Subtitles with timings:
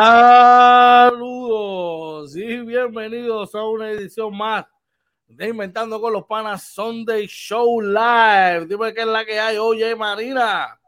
[0.00, 1.16] Saludos
[2.36, 4.64] y bienvenidos a una edición más
[5.26, 8.66] de Inventando con los Panas Sunday Show Live.
[8.68, 10.78] Dime qué es la que hay, oye Marina.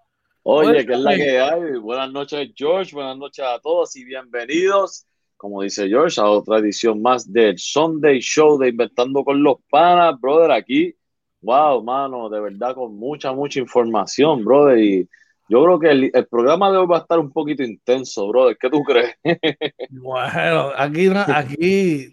[0.45, 1.73] Oye, ¿qué es la que hay?
[1.79, 2.95] Buenas noches, George.
[2.95, 8.21] Buenas noches a todos y bienvenidos, como dice George, a otra edición más del Sunday
[8.21, 10.53] Show de Inventando con los Panas, brother.
[10.53, 10.95] Aquí,
[11.41, 14.79] wow, mano, de verdad, con mucha, mucha información, brother.
[14.79, 15.09] Y
[15.51, 18.57] yo creo que el, programa de hoy va a estar un poquito intenso, brother.
[18.57, 19.17] ¿Qué tú crees?
[19.91, 22.13] bueno, aquí, aquí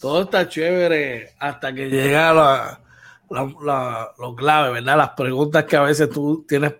[0.00, 2.80] todo está chévere hasta que llega la,
[3.30, 4.96] la, lo clave, ¿verdad?
[4.96, 6.72] Las preguntas que a veces tú tienes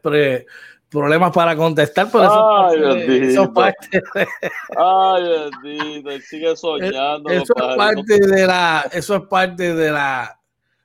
[0.90, 4.28] problemas para contestar, pero eso, Ay, eso es parte de...
[4.76, 7.30] Ay, bendito, sigue soñando.
[7.30, 10.41] Eso es parte de la, eso es parte de la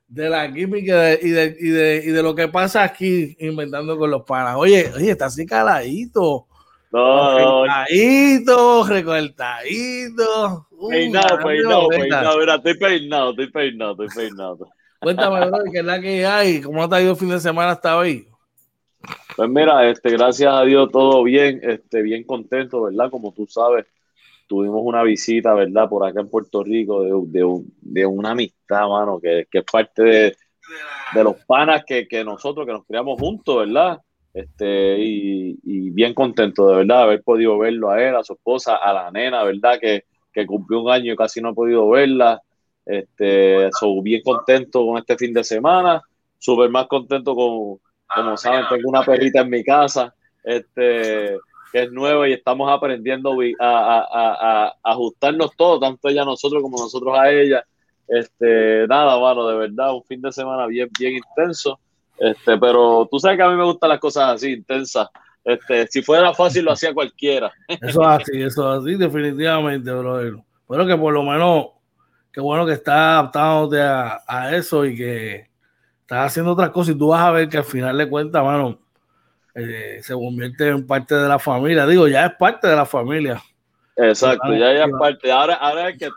[0.07, 4.09] de la química y de, y, de, y de lo que pasa aquí inventando con
[4.09, 4.55] los panas.
[4.55, 6.47] Oye, oye, está así caladito.
[6.91, 10.67] No, recortadito, recortadito.
[10.89, 12.39] Peinado, peinado, peinado.
[12.39, 14.69] Mira, estoy peinado, estoy peinado, estoy peinado.
[14.99, 16.61] Cuéntame, bro, ¿qué es la que hay?
[16.61, 18.27] ¿Cómo te ha ido el fin de semana hasta hoy?
[19.35, 23.11] Pues mira, este, gracias a Dios todo bien, este, bien contento, ¿verdad?
[23.11, 23.85] Como tú sabes,
[24.47, 25.89] tuvimos una visita, ¿verdad?
[25.89, 31.23] Por acá en Puerto Rico de, de, una amistad, mano, que, que es parte de,
[31.23, 33.99] los panas que, nosotros, que nos criamos juntos, ¿verdad?
[34.33, 38.93] Este, y, bien contento, de verdad, haber podido verlo a él, a su esposa, a
[38.93, 39.79] la nena, ¿verdad?
[39.79, 40.03] Que,
[40.45, 42.39] cumplió un año y casi no he podido verla.
[42.85, 46.03] Este, soy bien contento con este fin de semana,
[46.37, 47.79] súper más contento con,
[48.15, 50.13] como saben, tengo una perrita en mi casa.
[50.43, 51.37] Este,
[51.71, 57.17] que es nueva y estamos aprendiendo a, ajustarnos todos, tanto ella a nosotros como nosotros
[57.17, 57.65] a ella.
[58.07, 61.79] Este, nada, mano, de verdad, un fin de semana bien, bien intenso.
[62.17, 65.07] Este, pero tú sabes que a mí me gustan las cosas así, intensas.
[65.43, 67.51] Este, si fuera fácil lo hacía cualquiera.
[67.67, 70.43] Eso es así, eso es así, definitivamente, bro.
[70.67, 71.67] Pero que por lo menos,
[72.31, 75.47] qué bueno que estás adaptándote a, a eso y que
[76.01, 78.79] estás haciendo otras cosas y tú vas a ver que al final de cuentas, mano,
[79.59, 81.87] eh, se convierte en parte de la familia.
[81.87, 83.41] Digo, ya es parte de la familia.
[83.95, 85.31] Exacto, ya, es parte.
[85.31, 86.09] Ahora, ahora es que,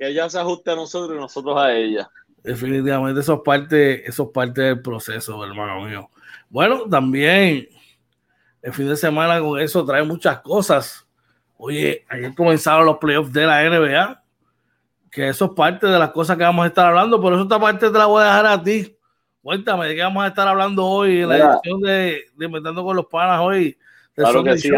[0.00, 2.10] ella se ajuste a nosotros y nosotros a ella.
[2.42, 6.10] Definitivamente, eso es parte, eso es parte del proceso, hermano mío.
[6.48, 7.68] Bueno, también
[8.62, 11.06] el fin de semana con eso trae muchas cosas.
[11.56, 14.24] Oye, ayer comenzaron los playoffs de la NBA,
[15.10, 17.60] que eso es parte de las cosas que vamos a estar hablando, por eso esta
[17.60, 18.97] parte te la voy a dejar a ti
[19.42, 22.96] Cuéntame, ¿de qué vamos a estar hablando hoy en la edición de, de Inventando con
[22.96, 23.76] los Panas hoy?
[24.14, 24.70] Claro que sí.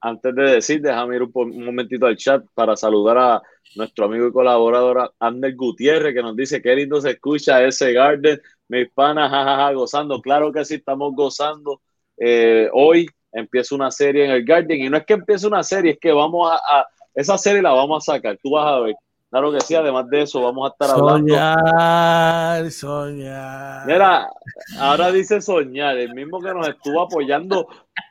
[0.00, 3.42] Antes de decir, déjame ir un, momentito al chat para saludar a
[3.74, 8.40] nuestro amigo y colaborador Ander Gutiérrez, que nos dice qué lindo se escucha ese Garden,
[8.68, 10.22] mis panas, jajaja, gozando.
[10.22, 11.82] Claro que sí, estamos gozando.
[12.16, 15.92] Eh, hoy empieza una serie en el Garden, y no es que empiece una serie,
[15.92, 18.94] es que vamos a, a esa serie la vamos a sacar, tú vas a ver.
[19.30, 21.34] Claro que sí, además de eso, vamos a estar hablando.
[21.34, 23.86] Soñar, soñar.
[23.86, 24.30] Mira,
[24.78, 27.68] ahora dice soñar, el mismo que nos estuvo apoyando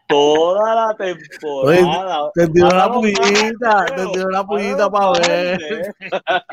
[0.08, 2.31] toda la temporada.
[2.36, 5.60] te dio la puñita, te dio la puñita para ver.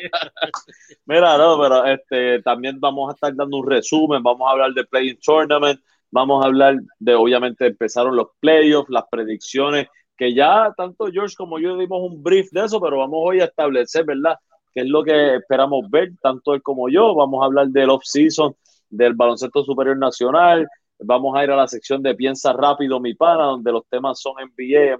[1.04, 4.84] Mira, no, pero este, también vamos a estar dando un resumen, vamos a hablar de
[4.84, 5.78] Playing Tournament,
[6.10, 11.58] vamos a hablar de, obviamente, empezaron los playoffs, las predicciones, que ya tanto George como
[11.58, 14.38] yo dimos un brief de eso, pero vamos hoy a establecer, ¿verdad?
[14.74, 17.14] Que es lo que esperamos ver, tanto él como yo.
[17.14, 18.54] Vamos a hablar del off-season
[18.90, 20.68] del baloncesto superior nacional.
[20.98, 24.34] Vamos a ir a la sección de Piensa Rápido, mi pana, donde los temas son
[24.34, 24.96] NBA,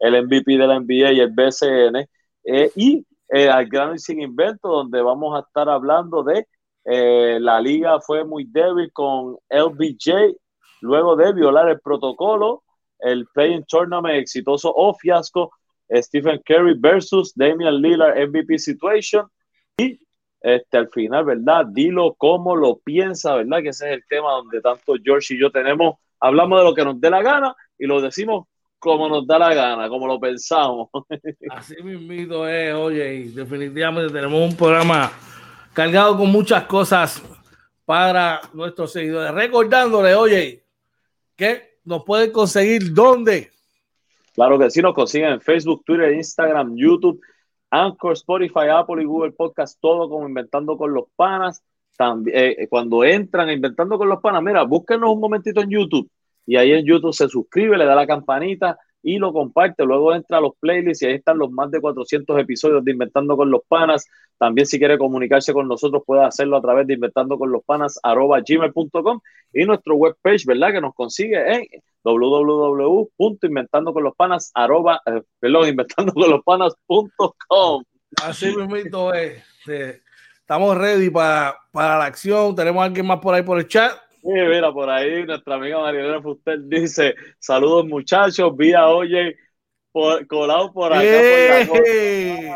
[0.00, 2.08] el MVP de la NBA y el BCN.
[2.44, 6.46] Eh, y eh, al Gran Sin Invento, donde vamos a estar hablando de
[6.84, 10.34] eh, la liga fue muy débil con LBJ,
[10.80, 12.62] luego de violar el protocolo,
[13.00, 15.50] el Playing Tournament exitoso o fiasco
[15.90, 19.26] Stephen Curry versus Damian Lillard MVP situation.
[19.76, 20.00] Y
[20.40, 21.66] este, al final, ¿verdad?
[21.66, 23.62] Dilo cómo lo piensa, ¿verdad?
[23.62, 26.84] Que ese es el tema donde tanto George y yo tenemos, hablamos de lo que
[26.84, 28.46] nos dé la gana y lo decimos
[28.78, 30.88] como nos da la gana, como lo pensamos.
[31.50, 35.10] Así mismo es, oye, y definitivamente tenemos un programa
[35.72, 37.22] cargado con muchas cosas
[37.84, 39.32] para nuestros seguidores.
[39.32, 40.64] Recordándole, oye,
[41.34, 43.50] que nos pueden conseguir dónde
[44.38, 47.20] Claro que sí, nos consiguen en Facebook, Twitter, Instagram, YouTube,
[47.70, 51.64] Anchor, Spotify, Apple y Google Podcast, todo como Inventando con los Panas.
[51.96, 56.08] También, eh, cuando entran Inventando con los Panas, mira, búsquenos un momentito en YouTube
[56.46, 59.84] y ahí en YouTube se suscribe, le da la campanita y lo comparte.
[59.84, 63.36] Luego entra a los playlists y ahí están los más de 400 episodios de Inventando
[63.36, 64.06] con los Panas.
[64.38, 67.98] También si quiere comunicarse con nosotros puede hacerlo a través de inventando con los panas
[68.04, 69.20] gmail.com
[69.52, 70.70] y nuestro webpage, ¿verdad?
[70.72, 71.66] Que nos consigue en
[72.04, 77.82] www.inventandoconlospanas arroba, eh, perdón, inventandocolopanas.com.
[78.22, 79.42] Así mismo es.
[80.40, 82.54] Estamos ready para, para la acción.
[82.54, 83.90] Tenemos a alguien más por ahí por el chat.
[84.28, 89.36] Sí, mira, por ahí nuestra amiga Marilena Fuster dice: Saludos, muchachos, vía oye,
[89.90, 91.02] por, colado por acá.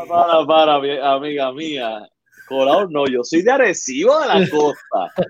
[0.06, 2.06] Para, para, para, amiga mía.
[2.46, 5.24] Colado no, yo soy de Arecibo de la costa.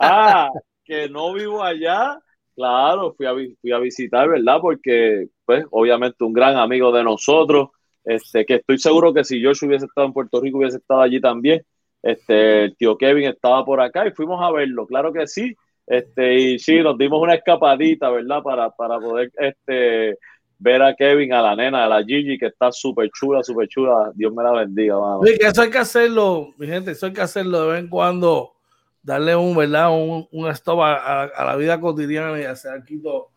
[0.00, 0.48] Ah,
[0.86, 2.18] que no vivo allá.
[2.56, 4.60] Claro, fui a, fui a visitar, ¿verdad?
[4.62, 7.68] Porque, pues, obviamente, un gran amigo de nosotros.
[8.04, 11.20] Este, que estoy seguro que si Josh hubiese estado en Puerto Rico, hubiese estado allí
[11.20, 11.62] también.
[12.02, 15.54] Este, el tío Kevin estaba por acá y fuimos a verlo, claro que sí.
[15.86, 18.42] Este, y sí, nos dimos una escapadita, ¿verdad?
[18.42, 20.18] Para, para poder este,
[20.58, 24.10] ver a Kevin, a la nena, a la Gigi, que está súper chula, súper chula.
[24.14, 25.20] Dios me la bendiga, mano.
[25.24, 27.88] Sí, que eso hay que hacerlo, mi gente, eso hay que hacerlo de vez en
[27.88, 28.54] cuando,
[29.02, 29.90] darle un, ¿verdad?
[29.90, 33.30] Un, un stop a, la vida cotidiana y hacer algo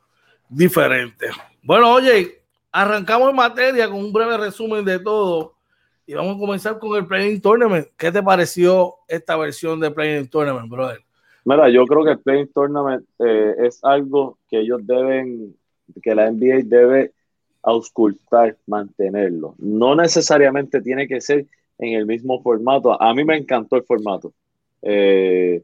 [0.47, 1.27] diferente.
[1.61, 5.55] Bueno, oye, arrancamos en materia con un breve resumen de todo
[6.05, 7.87] y vamos a comenzar con el Playing Tournament.
[7.97, 11.06] ¿Qué te pareció esta versión de Playing Tournament, brother?
[11.47, 15.55] Mira, yo creo que el Playing Tournament eh, es algo que ellos deben,
[16.03, 17.13] que la NBA debe
[17.63, 19.55] auscultar, mantenerlo.
[19.57, 21.45] No necesariamente tiene que ser
[21.77, 23.01] en el mismo formato.
[23.01, 24.33] A mí me encantó el formato.
[24.81, 25.63] Eh,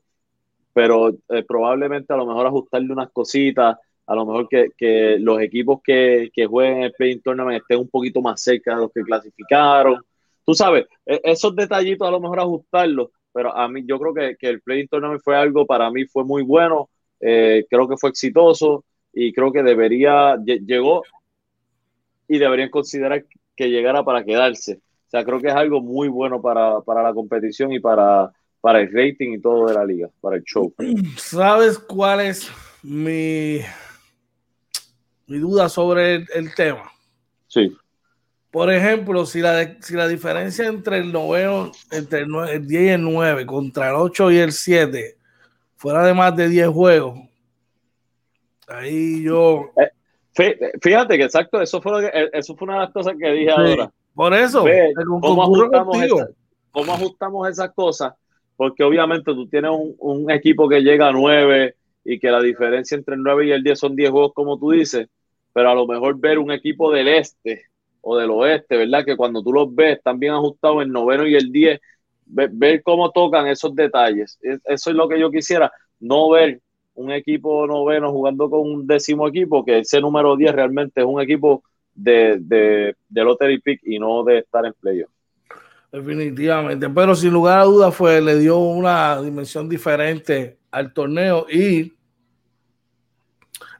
[0.72, 3.78] pero eh, probablemente a lo mejor ajustarle unas cositas,
[4.08, 8.22] a lo mejor que, los equipos que, que jueguen el Playing Tournament estén un poquito
[8.22, 10.02] más cerca de los que clasificaron.
[10.46, 14.38] Tú sabes, e, esos detallitos a lo mejor ajustarlos pero a mí yo creo que,
[14.38, 16.90] que el Play Tournament fue algo, para mí fue muy bueno,
[17.20, 21.04] eh, creo que fue exitoso y creo que debería, llegó
[22.28, 23.26] y deberían considerar
[23.56, 24.80] que llegara para quedarse.
[25.08, 28.32] O sea, creo que es algo muy bueno para, para la competición y para,
[28.62, 30.74] para el rating y todo de la liga, para el show.
[31.18, 32.52] ¿Sabes cuál es
[32.82, 33.60] mi,
[35.28, 36.92] mi duda sobre el, el tema?
[37.48, 37.76] Sí.
[38.54, 43.02] Por ejemplo, si la, si la diferencia entre el noveno, entre el, 10 y el
[43.02, 45.18] 9, contra el 8 y el 7,
[45.76, 47.18] fuera de más de 10 juegos,
[48.68, 49.72] ahí yo.
[50.38, 53.50] Eh, fíjate que exacto, eso fue, eh, eso fue una de las cosas que dije
[53.50, 53.92] ahora.
[54.14, 54.64] Por eso,
[55.20, 55.98] ¿cómo, ajustamos
[56.70, 58.14] ¿cómo, ajustamos esas cosas?
[58.56, 61.76] Porque obviamente tú tienes un, un, equipo que llega a 9
[62.06, 64.70] y que la diferencia entre el 9 y el 10 son 10 juegos, como tú
[64.70, 65.08] dices,
[65.54, 67.73] pero a lo mejor ver un equipo del este
[68.06, 69.06] o del oeste, ¿verdad?
[69.06, 71.80] Que cuando tú los ves, están bien ajustados el noveno y el 10,
[72.26, 74.38] ver, cómo tocan esos detalles.
[74.42, 76.60] Eso es lo que yo quisiera, no ver
[76.96, 81.22] un equipo noveno jugando con un décimo equipo, que ese número 10 realmente es un
[81.22, 81.64] equipo
[81.96, 85.10] de, de, de lottery pick y no de estar en playoff.
[85.90, 91.94] Definitivamente, pero sin lugar a dudas fue, le dio una dimensión diferente al torneo y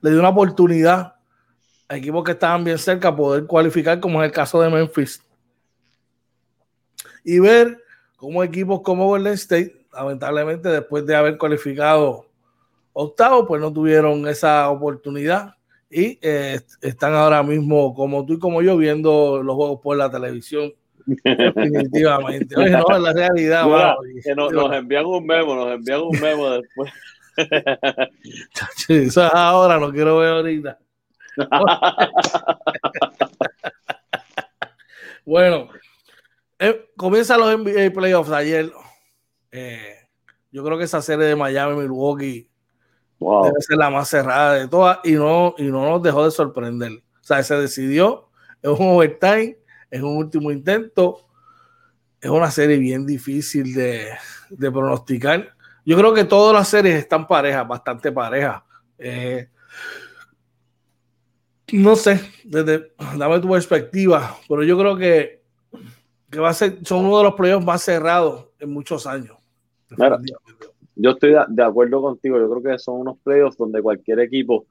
[0.02, 1.13] le dio una oportunidad
[1.94, 5.24] equipos que estaban bien cerca poder cualificar, como es el caso de Memphis.
[7.24, 7.82] Y ver
[8.18, 12.26] cómo equipos como Golden State, lamentablemente después de haber cualificado
[12.94, 15.56] octavo, pues no tuvieron esa oportunidad
[15.90, 20.10] y eh, están ahora mismo, como tú y como yo, viendo los juegos por la
[20.10, 20.74] televisión.
[21.06, 22.56] Definitivamente.
[22.58, 23.66] Oye, no, la realidad.
[24.36, 26.92] nos, envían un memo, nos envían un memo después.
[28.90, 30.80] Eso es ahora, no quiero ver ahorita.
[35.26, 35.70] bueno,
[36.60, 38.72] eh, comienzan los NBA playoffs ayer.
[39.52, 39.96] Eh,
[40.52, 42.50] yo creo que esa serie de Miami Milwaukee
[43.20, 46.92] debe ser la más cerrada de todas y no, y no nos dejó de sorprender.
[46.92, 48.30] O sea, se decidió,
[48.62, 49.58] es un overtime,
[49.90, 51.28] es un último intento.
[52.20, 54.10] Es una serie bien difícil de,
[54.50, 55.54] de pronosticar.
[55.86, 58.64] Yo creo que todas las series están parejas, bastante parejas.
[58.98, 59.50] Eh,
[61.74, 65.42] no sé, desde, dame tu perspectiva, pero yo creo que,
[66.30, 69.36] que va a ser, son uno de los playoffs más cerrados en muchos años.
[70.96, 74.66] yo estoy de acuerdo contigo, yo creo que son unos playoffs donde cualquier equipo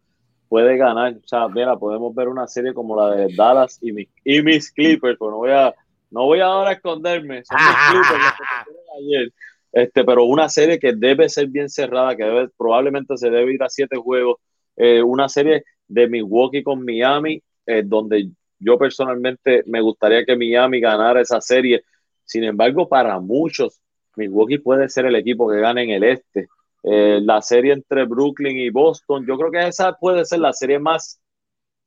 [0.48, 1.14] puede ganar.
[1.14, 4.70] O sea, mira, podemos ver una serie como la de Dallas y, mis, y mis
[4.70, 5.74] Clippers, pero no voy a,
[6.10, 7.42] no voy ahora a esconderme.
[7.44, 7.56] Son
[8.98, 9.32] ayer.
[9.72, 13.62] Este, pero una serie que debe ser bien cerrada, que debe, probablemente se debe ir
[13.62, 14.36] a siete juegos.
[14.76, 20.80] Eh, una serie de Milwaukee con Miami, eh, donde yo personalmente me gustaría que Miami
[20.80, 21.84] ganara esa serie.
[22.24, 23.80] Sin embargo, para muchos,
[24.16, 26.48] Milwaukee puede ser el equipo que gane en el este.
[26.82, 30.78] Eh, la serie entre Brooklyn y Boston, yo creo que esa puede ser la serie
[30.78, 31.20] más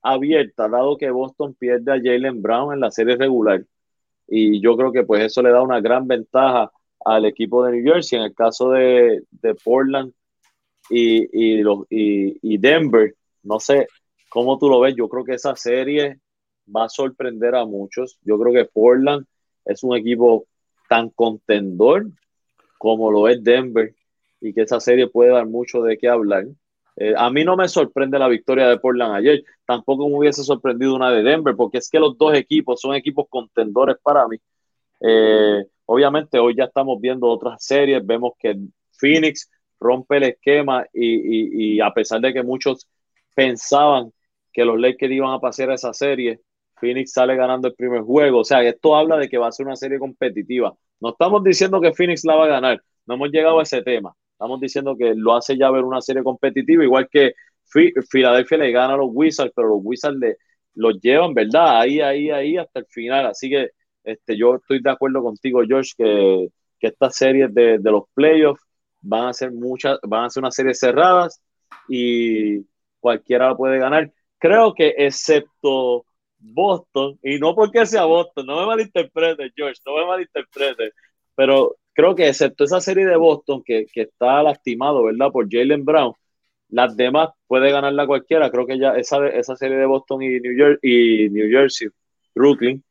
[0.02, 3.66] abierta, dado que Boston pierde a Jalen Brown en la serie regular.
[4.28, 6.72] Y yo creo que pues eso le da una gran ventaja
[7.04, 8.20] al equipo de New Jersey.
[8.20, 9.24] En el caso de,
[9.64, 10.14] Portland
[10.90, 13.88] y, y, y Denver, no sé,
[14.36, 14.94] ¿Cómo tú lo ves?
[14.98, 16.20] Yo creo que esa serie
[16.68, 18.20] va a sorprender a muchos.
[18.22, 19.26] Yo creo que Portland
[19.64, 20.46] es un equipo
[20.90, 22.08] tan contendor
[22.78, 23.96] como lo es Denver
[24.42, 26.48] y que esa serie puede dar mucho de qué hablar.
[26.98, 30.94] Eh, a mí no me sorprende la victoria de Portland ayer, tampoco me hubiese sorprendido
[30.96, 34.36] una de Denver, porque es que los dos equipos son equipos contendores para mí.
[35.00, 38.58] Eh, obviamente hoy ya estamos viendo otras series, vemos que
[39.00, 39.50] Phoenix
[39.80, 42.86] rompe el esquema y, y a pesar de que muchos
[43.36, 44.12] pensaban
[44.52, 46.40] que los Lakers iban a pasar esa serie,
[46.80, 48.40] Phoenix sale ganando el primer juego.
[48.40, 50.74] O sea, esto habla de que va a ser una serie competitiva.
[51.00, 54.14] No estamos diciendo que Phoenix la va a ganar, no hemos llegado a ese tema.
[54.32, 57.34] Estamos diciendo que lo hace ya ver una serie competitiva, igual que
[58.10, 60.38] Philadelphia le gana a los Wizards, pero los Wizards le,
[60.76, 61.80] los llevan, ¿verdad?
[61.80, 63.26] Ahí, ahí, ahí hasta el final.
[63.28, 63.70] Así que
[64.04, 66.48] este, yo estoy de acuerdo contigo, George, que,
[66.80, 68.62] que estas series de, de, los playoffs
[69.02, 71.42] van a ser muchas, van a ser unas series cerradas
[71.90, 72.60] y
[73.06, 74.12] cualquiera la puede ganar.
[74.40, 76.06] Creo que excepto
[76.40, 80.92] Boston, y no porque sea Boston, no me malinterprete, George, no me malinterprete,
[81.36, 85.32] pero creo que excepto esa serie de Boston que, que está lastimado, ¿verdad?
[85.32, 86.14] Por Jalen Brown,
[86.70, 88.50] las demás puede ganarla cualquiera.
[88.50, 91.90] Creo que ya esa, esa serie de Boston y New, York, y New Jersey,
[92.34, 92.84] Brooklyn,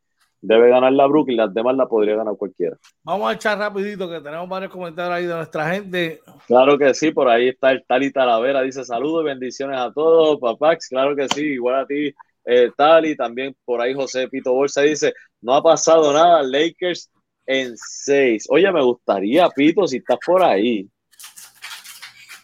[0.46, 2.76] debe ganar la Brooklyn, las demás la podría ganar cualquiera.
[3.02, 6.20] Vamos a echar rapidito que tenemos varios comentarios ahí de nuestra gente.
[6.46, 10.38] Claro que sí, por ahí está el Tali Talavera, dice saludos y bendiciones a todos,
[10.38, 14.82] papax, claro que sí, igual a ti, eh, Tali, también por ahí José Pito Bolsa
[14.82, 17.10] dice, no ha pasado nada, Lakers
[17.46, 18.46] en seis.
[18.50, 20.86] Oye, me gustaría, Pito, si estás por ahí.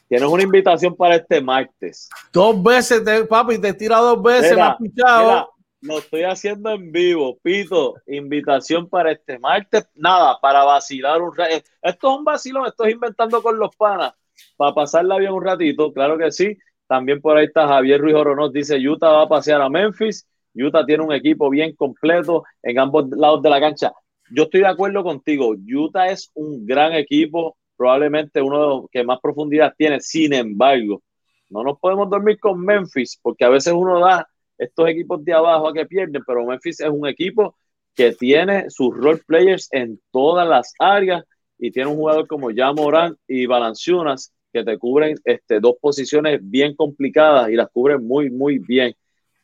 [0.08, 2.08] Tienes una invitación para este martes.
[2.32, 5.50] Dos veces, papi, te tira dos veces, me has pichado.
[5.82, 7.94] Lo estoy haciendo en vivo, Pito.
[8.06, 9.88] Invitación para este martes.
[9.94, 11.54] Nada, para vacilar un rato.
[11.82, 14.14] Esto es un vacilón, esto es inventando con los panas.
[14.56, 16.56] Para pasarla bien un ratito, claro que sí.
[16.86, 20.26] También por ahí está Javier Ruiz Oronoz, dice Utah va a pasear a Memphis.
[20.54, 23.92] Utah tiene un equipo bien completo en ambos lados de la cancha
[24.30, 25.54] yo estoy de acuerdo contigo.
[25.54, 30.00] Utah es un gran equipo, probablemente uno de los que más profundidad tiene.
[30.00, 31.02] Sin embargo,
[31.48, 34.28] no nos podemos dormir con Memphis, porque a veces uno da
[34.60, 37.56] estos equipos de abajo a que pierden, pero Memphis es un equipo
[37.94, 41.24] que tiene sus role players en todas las áreas
[41.58, 46.40] y tiene un jugador como ya Morán y Balanciunas que te cubren este, dos posiciones
[46.42, 48.94] bien complicadas y las cubren muy, muy bien.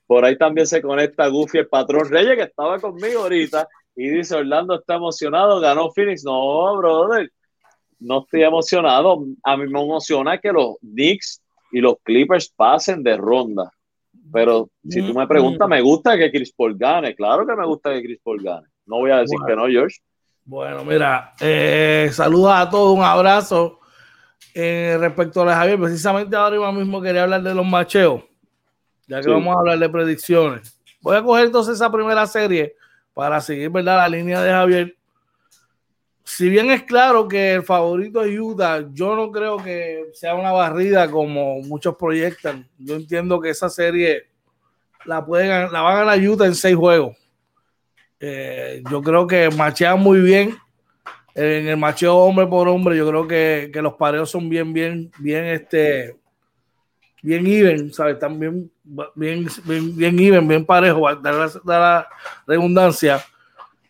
[0.06, 4.36] Por ahí también se conecta Goofy, el patrón Reyes, que estaba conmigo ahorita y dice,
[4.36, 6.22] Orlando está emocionado, ganó Phoenix.
[6.24, 7.32] No, brother,
[7.98, 9.24] no estoy emocionado.
[9.42, 11.42] A mí me emociona que los Knicks
[11.72, 13.72] y los Clippers pasen de ronda.
[14.32, 17.14] Pero si tú me preguntas, me gusta que Chris Paul gane.
[17.14, 18.66] Claro que me gusta que Chris Paul gane.
[18.86, 19.98] No voy a decir que no, George.
[20.44, 23.80] Bueno, mira, eh, saludos a todos, un abrazo.
[24.54, 28.22] Eh, respecto a la Javier, precisamente ahora mismo quería hablar de los macheos,
[29.06, 30.80] ya que vamos a hablar de predicciones.
[31.02, 32.74] Voy a coger entonces esa primera serie
[33.12, 33.96] para seguir ¿verdad?
[33.98, 34.96] la línea de Javier.
[36.28, 40.50] Si bien es claro que el favorito es Utah, yo no creo que sea una
[40.50, 42.68] barrida como muchos proyectan.
[42.78, 44.24] Yo entiendo que esa serie
[45.04, 47.16] la, pueden, la va a ganar Utah en seis juegos.
[48.18, 50.56] Eh, yo creo que machean muy bien.
[51.32, 55.12] En el macheo hombre por hombre, yo creo que, que los pareos son bien, bien,
[55.18, 56.16] bien, este,
[57.22, 58.14] bien even, ¿sabes?
[58.14, 58.68] Están bien,
[59.14, 62.08] bien, bien, even, bien parejo, de la, la
[62.48, 63.24] redundancia.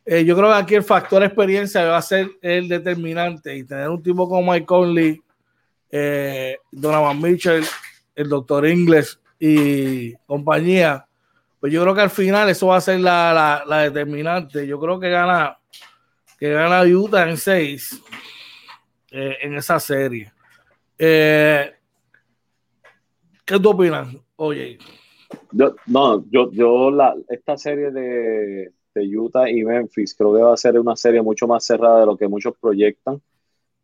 [0.07, 3.89] Eh, yo creo que aquí el factor experiencia va a ser el determinante y tener
[3.89, 5.21] un tipo como Mike Conley,
[5.91, 7.65] eh, Donovan Mitchell,
[8.15, 11.07] el doctor Ingles y compañía,
[11.61, 14.67] pues yo creo que al final eso va a ser la, la, determinante.
[14.67, 15.59] Yo creo que gana,
[16.39, 18.01] que gana Utah en seis
[19.11, 20.33] eh, en esa serie.
[20.99, 21.73] Eh,
[23.45, 24.79] ¿Qué tú opinas, oye?
[25.53, 30.55] Yo, no, yo, yo la, esta serie de, de, Utah y Memphis creo que va
[30.55, 33.21] a ser una serie mucho más cerrada de lo que muchos proyectan.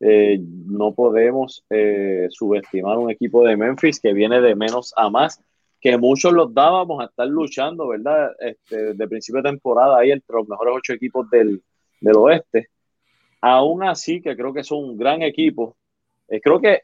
[0.01, 5.41] Eh, no podemos eh, subestimar un equipo de Memphis que viene de menos a más,
[5.81, 8.33] que muchos los dábamos a estar luchando, ¿verdad?
[8.41, 11.63] Este, de principio de temporada ahí entre los mejores ocho equipos del,
[12.01, 12.69] del oeste.
[13.41, 15.77] Aún así, que creo que son un gran equipo.
[16.29, 16.83] Eh, creo que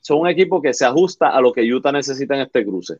[0.00, 2.98] son un equipo que se ajusta a lo que Utah necesita en este cruce.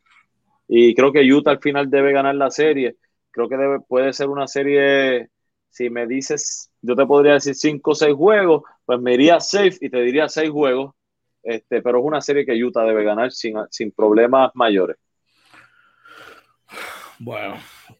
[0.68, 2.96] Y creo que Utah al final debe ganar la serie.
[3.36, 5.28] Creo que puede ser una serie,
[5.68, 9.76] si me dices, yo te podría decir cinco o seis juegos, pues me iría safe
[9.82, 10.94] y te diría seis juegos.
[11.42, 14.96] Este, pero es una serie que Utah debe ganar sin, sin problemas mayores.
[17.18, 17.56] Bueno,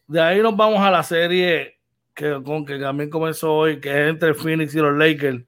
[0.07, 1.81] de ahí nos vamos a la serie
[2.15, 5.45] que, con que también comenzó hoy, que es entre Phoenix y los Lakers.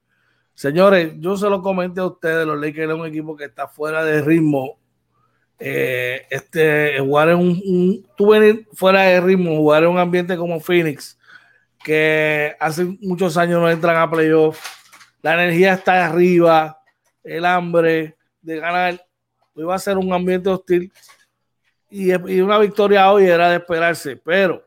[0.52, 4.04] Señores, yo se lo comenté a ustedes, los Lakers es un equipo que está fuera
[4.04, 4.78] de ritmo
[5.58, 10.60] eh, este, jugar en un, tú venir fuera de ritmo, jugar en un ambiente como
[10.60, 11.18] Phoenix,
[11.82, 14.60] que hace muchos años no entran a playoffs,
[15.22, 16.80] la energía está arriba,
[17.24, 19.04] el hambre de ganar,
[19.56, 20.92] iba a ser un ambiente hostil
[21.90, 24.62] y, y una victoria hoy era de esperarse, pero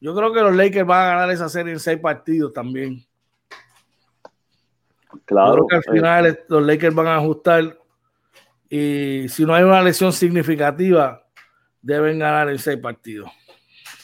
[0.00, 3.04] yo creo que los Lakers van a ganar esa serie en seis partidos también.
[5.24, 5.52] Claro.
[5.52, 5.92] Creo que al eh.
[5.92, 7.78] final los Lakers van a ajustar
[8.76, 11.24] y si no hay una lesión significativa,
[11.80, 13.30] deben ganar en seis partidos.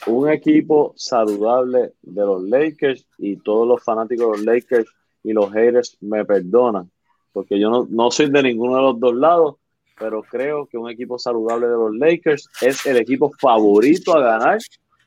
[0.07, 4.89] Un equipo saludable de los Lakers y todos los fanáticos de los Lakers
[5.25, 6.89] y los haters me perdonan,
[7.33, 9.55] porque yo no, no soy de ninguno de los dos lados,
[9.99, 14.59] pero creo que un equipo saludable de los Lakers es el equipo favorito a ganar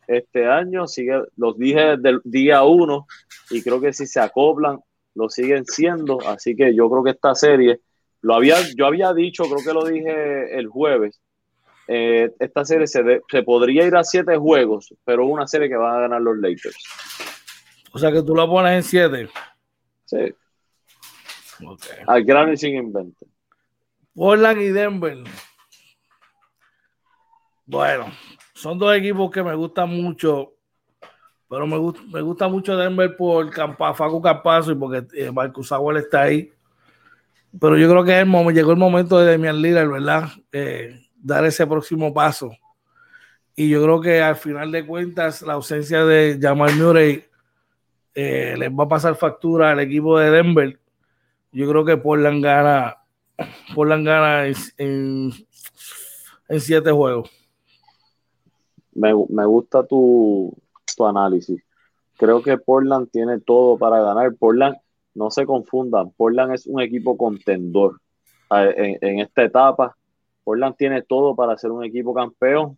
[0.06, 0.87] este año.
[0.87, 3.06] Sigue, los dije desde el día uno
[3.49, 4.78] y creo que si se acoplan,
[5.15, 6.21] lo siguen siendo.
[6.21, 7.80] Así que yo creo que esta serie
[8.25, 11.21] lo había, yo había dicho, creo que lo dije el jueves,
[11.87, 15.95] eh, esta serie se, se, podría ir a siete juegos, pero una serie que van
[15.95, 16.75] a ganar los Lakers.
[17.93, 19.28] O sea que tú la pones en siete.
[20.06, 20.34] Sí.
[22.06, 23.26] Al gran y sin invento.
[24.15, 25.19] Portland y Denver.
[27.67, 28.06] Bueno,
[28.54, 30.54] son dos equipos que me gustan mucho,
[31.47, 35.71] pero me, gusta, me gusta mucho Denver por Campa, Facu Campazo y porque eh, Marcus
[35.73, 36.53] Agüel está ahí
[37.60, 40.28] pero yo creo que llegó el momento de Demian Lillard, ¿verdad?
[40.52, 42.50] Eh, dar ese próximo paso.
[43.56, 47.25] Y yo creo que al final de cuentas, la ausencia de Jamal Murray
[48.14, 50.78] eh, les va a pasar factura al equipo de Denver.
[51.52, 52.97] Yo creo que Portland gana,
[53.75, 54.47] Portland gana
[54.78, 55.30] en,
[56.49, 57.30] en siete juegos.
[58.93, 60.56] Me, gusta tu,
[60.97, 61.62] tu análisis.
[62.17, 64.34] Creo que Portland tiene todo para ganar.
[64.34, 64.76] Portland
[65.15, 68.00] no se confundan, Portland es un equipo contendor
[68.50, 69.97] en, esta etapa.
[70.43, 72.77] Portland tiene todo para ser un equipo campeón.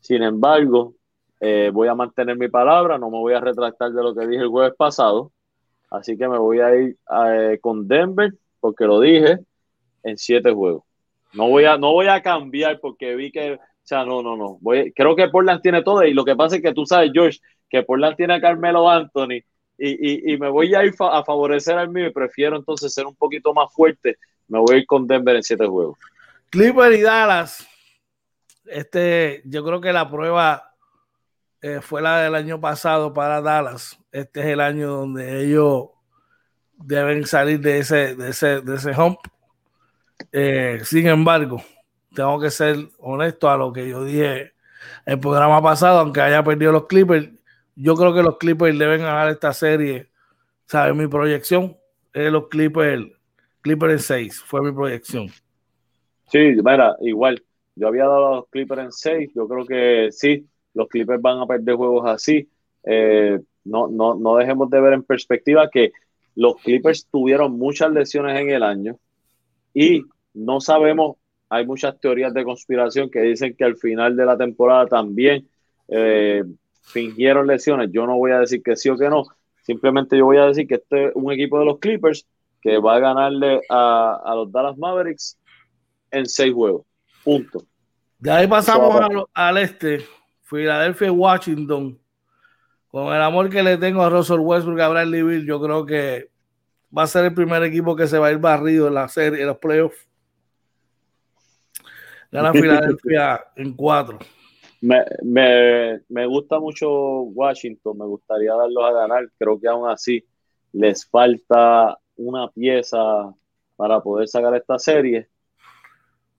[0.00, 0.94] Sin embargo,
[1.40, 4.42] eh, voy a mantener mi palabra, no me voy a retractar de lo que dije
[4.42, 5.32] el jueves pasado.
[5.90, 9.38] Así que me voy a ir eh, con Denver, porque lo dije,
[10.02, 10.84] en siete juegos.
[11.32, 14.58] No voy a, no voy a cambiar porque vi que, o sea, no, no, no.
[14.60, 17.38] Voy, creo que Portland tiene todo y lo que pasa es que tú sabes, George,
[17.68, 19.42] que Portland tiene a Carmelo Anthony
[19.80, 23.54] y, me voy a ir a favorecer al mío y prefiero entonces ser un poquito
[23.54, 24.18] más fuerte.
[24.48, 25.98] Me voy a ir con Denver en siete juegos.
[26.50, 27.66] Clipper y Dallas.
[28.66, 30.74] Este, yo creo que la prueba
[31.62, 33.98] eh, fue la del año pasado para Dallas.
[34.12, 35.88] Este es el año donde ellos
[36.76, 39.18] deben salir de ese, de ese, de ese hump.
[40.32, 41.62] Eh, sin embargo,
[42.14, 44.52] tengo que ser honesto a lo que yo dije
[45.06, 47.30] el programa pasado, aunque haya perdido los Clippers,
[47.80, 50.08] yo creo que los Clippers deben ganar esta serie.
[50.66, 50.94] ¿Sabes?
[50.94, 51.76] Mi proyección
[52.12, 53.06] es los Clippers,
[53.60, 55.28] Clippers en 6, fue mi proyección.
[56.28, 57.42] Sí, mira, igual.
[57.74, 59.30] Yo había dado a los Clippers en 6.
[59.34, 62.48] Yo creo que sí, los Clippers van a perder juegos así.
[62.84, 65.92] Eh, no, no, no dejemos de ver en perspectiva que
[66.34, 68.98] los Clippers tuvieron muchas lesiones en el año
[69.74, 71.16] y no sabemos,
[71.48, 75.48] hay muchas teorías de conspiración que dicen que al final de la temporada también
[75.88, 76.44] eh,
[76.82, 77.90] fingieron lesiones.
[77.92, 79.24] Yo no voy a decir que sí o que no.
[79.62, 82.26] Simplemente yo voy a decir que este es un equipo de los Clippers
[82.60, 85.38] que va a ganarle a, los Dallas Mavericks
[86.10, 86.84] en seis juegos.
[87.24, 87.62] Punto.
[88.18, 90.04] De ahí pasamos al este,
[90.48, 91.98] Philadelphia Washington.
[92.88, 96.28] Con el amor que le tengo a Russell Westbrook, a Bradley Bill, yo creo que
[96.96, 99.40] va a ser el primer equipo que se va a ir barrido en la serie,
[99.40, 100.08] en los playoffs.
[102.32, 104.18] Gana Filadelfia en cuatro.
[104.80, 109.30] Me, me, me, gusta mucho Washington, me gustaría darlos a ganar.
[109.38, 110.24] Creo que aún así
[110.72, 113.34] les falta una pieza
[113.76, 115.28] para poder sacar esta serie.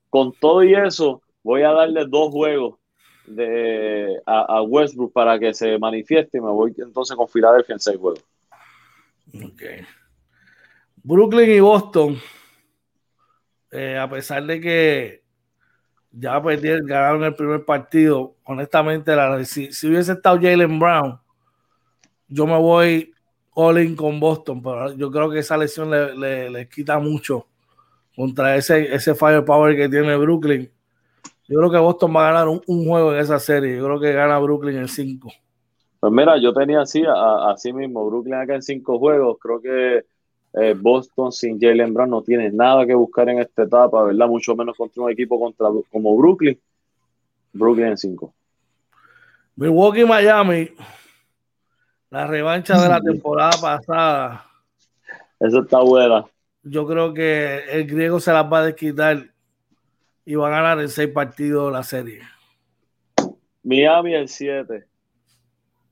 [0.09, 2.75] Con todo y eso, voy a darle dos juegos
[3.25, 7.97] de, a, Westbrook para que se manifieste y me voy entonces con Philadelphia en seis
[7.97, 8.23] juegos.
[9.33, 9.85] Okay.
[11.03, 12.17] Brooklyn y Boston,
[13.71, 15.20] eh, a pesar de que
[16.11, 18.35] ya perdieron, ganaron el primer partido.
[18.43, 21.19] Honestamente, la, si, hubiese estado Jalen Brown,
[22.27, 23.11] yo me voy
[23.53, 27.47] all in con Boston, pero yo creo que esa lesión le, quita mucho
[28.15, 30.69] contra ese, ese firepower que tiene Brooklyn.
[31.47, 33.77] Yo creo que Boston va a ganar un, juego en esa serie.
[33.77, 35.31] Yo creo que gana Brooklyn en cinco.
[35.99, 39.37] Pues mira, yo tenía así, así mismo, Brooklyn acá en cinco juegos.
[39.39, 40.05] Creo que
[40.53, 44.27] eh, Boston sin Jalen Brown no tiene nada que buscar en esta etapa, ¿verdad?
[44.27, 46.59] Mucho menos contra un equipo contra, como Brooklyn.
[47.53, 48.33] Brooklyn en 5.
[49.55, 50.71] Milwaukee Miami,
[52.09, 54.45] la revancha de la temporada pasada.
[55.39, 56.25] Eso está buena.
[56.63, 59.27] Yo creo que el griego se las va a desquitar.
[60.25, 62.21] y va a ganar en seis partidos la serie.
[63.63, 64.85] Miami el 7.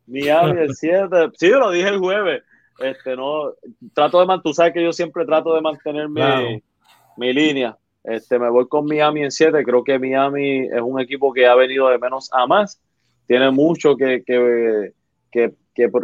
[0.07, 1.31] Miami el 7.
[1.37, 2.43] Sí, lo dije el jueves.
[2.81, 3.53] Este, no,
[3.93, 7.77] trato de tú sabes que yo siempre trato de mantener mi, línea.
[8.03, 9.63] Este, me voy con Miami en 7.
[9.63, 12.81] Creo que Miami es un equipo que ha venido de menos a más.
[13.27, 14.93] Tiene mucho que, que,
[15.31, 15.53] que,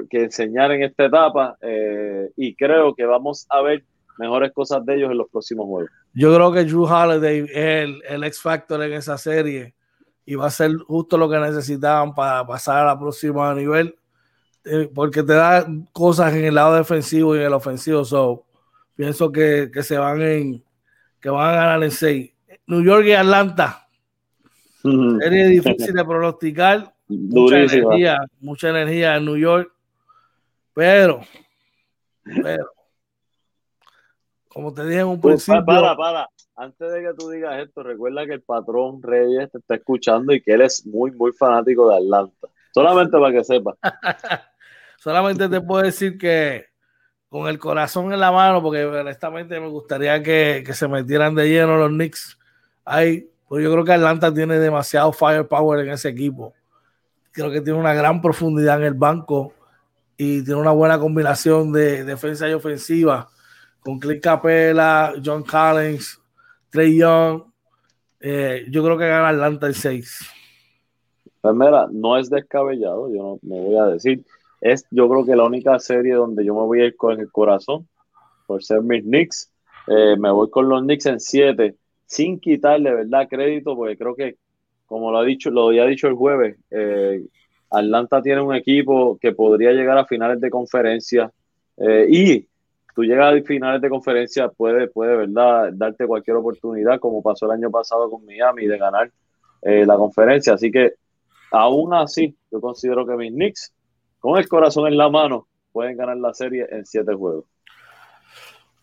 [0.09, 3.83] que enseñar en esta etapa eh, y creo que vamos a ver
[4.17, 5.91] mejores cosas de ellos en los próximos juegos.
[6.13, 9.73] Yo creo que Drew Holiday es el, el X Factor en esa serie
[10.25, 13.95] y va a ser justo lo que necesitaban para pasar a la próxima nivel,
[14.65, 18.03] eh, porque te da cosas en el lado defensivo y en el ofensivo.
[18.03, 18.45] So,
[18.95, 20.63] pienso que, se van en
[21.19, 22.31] que van a ganar en seis.
[22.67, 23.87] New York y Atlanta.
[24.81, 26.93] Serie difícil de pronosticar.
[27.07, 29.71] Mucha energía, mucha energía en New York.
[30.73, 31.21] Pero,
[32.23, 32.69] pero,
[34.49, 35.65] como te dije en un pues, principio.
[35.65, 39.75] Para, para, antes de que tú digas esto, recuerda que el patrón Reyes te está
[39.75, 42.49] escuchando y que él es muy, muy fanático de Atlanta.
[42.73, 43.77] Solamente para que sepa.
[45.05, 46.65] Solamente te puedo decir que
[47.29, 51.77] con el corazón en la mano, porque honestamente me gustaría que, se metieran de lleno
[51.77, 52.39] los Knicks.
[52.83, 56.55] Ahí, pues yo creo que Atlanta tiene demasiado firepower en ese equipo.
[57.29, 59.53] Creo que tiene una gran profundidad en el banco
[60.17, 63.29] y tiene una buena combinación de defensa y ofensiva
[63.81, 66.19] con Clint Capela, John Collins,
[66.71, 67.43] Trey Young.
[68.21, 70.19] Eh, yo creo que gana Atlanta el 6.
[71.41, 71.55] Pues
[71.91, 74.25] no es descabellado, yo no me voy a decir.
[74.61, 77.31] Es, yo creo que la única serie donde yo me voy a ir con el
[77.31, 77.87] corazón,
[78.47, 79.51] por ser mis Knicks,
[79.87, 83.27] eh, me voy con los Knicks en 7, sin quitarle, ¿verdad?
[83.29, 84.37] Crédito, porque creo que,
[84.85, 87.23] como lo ha dicho, lo había dicho el jueves, eh,
[87.69, 91.31] Atlanta tiene un equipo que podría llegar a finales de conferencia
[92.07, 92.47] y
[92.95, 95.71] tú llegas a finales de conferencia, puede, puede ¿verdad?
[95.73, 99.11] darte cualquier oportunidad, como pasó el año pasado con Miami, de ganar
[99.61, 100.53] eh, la conferencia.
[100.53, 100.93] Así que,
[101.51, 103.73] aún así, yo considero que mis Knicks,
[104.25, 107.45] con el corazón en la mano, pueden ganar la serie en siete juegos.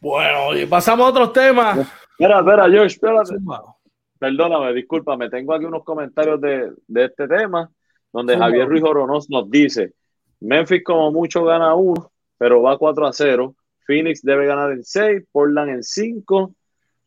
[0.01, 1.79] Bueno, y pasamos a otros temas.
[2.13, 3.35] Espera, espera, George, espérate.
[4.21, 7.69] Perdóname, discúlpame, tengo aquí unos comentarios de, este tema,
[8.13, 9.95] donde Javier Ruiz Oronos nos dice,
[10.39, 15.25] Memphis como mucho gana uno, pero va 4 a 0 Phoenix debe ganar en 6,
[15.33, 16.55] Portland en 5,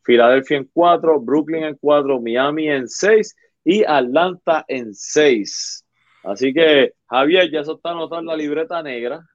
[0.03, 5.84] Filadelfia en 4, Brooklyn en 4, Miami en 6 y Atlanta en 6.
[6.25, 9.25] Así que, Javier, ya eso está anotado la libreta negra.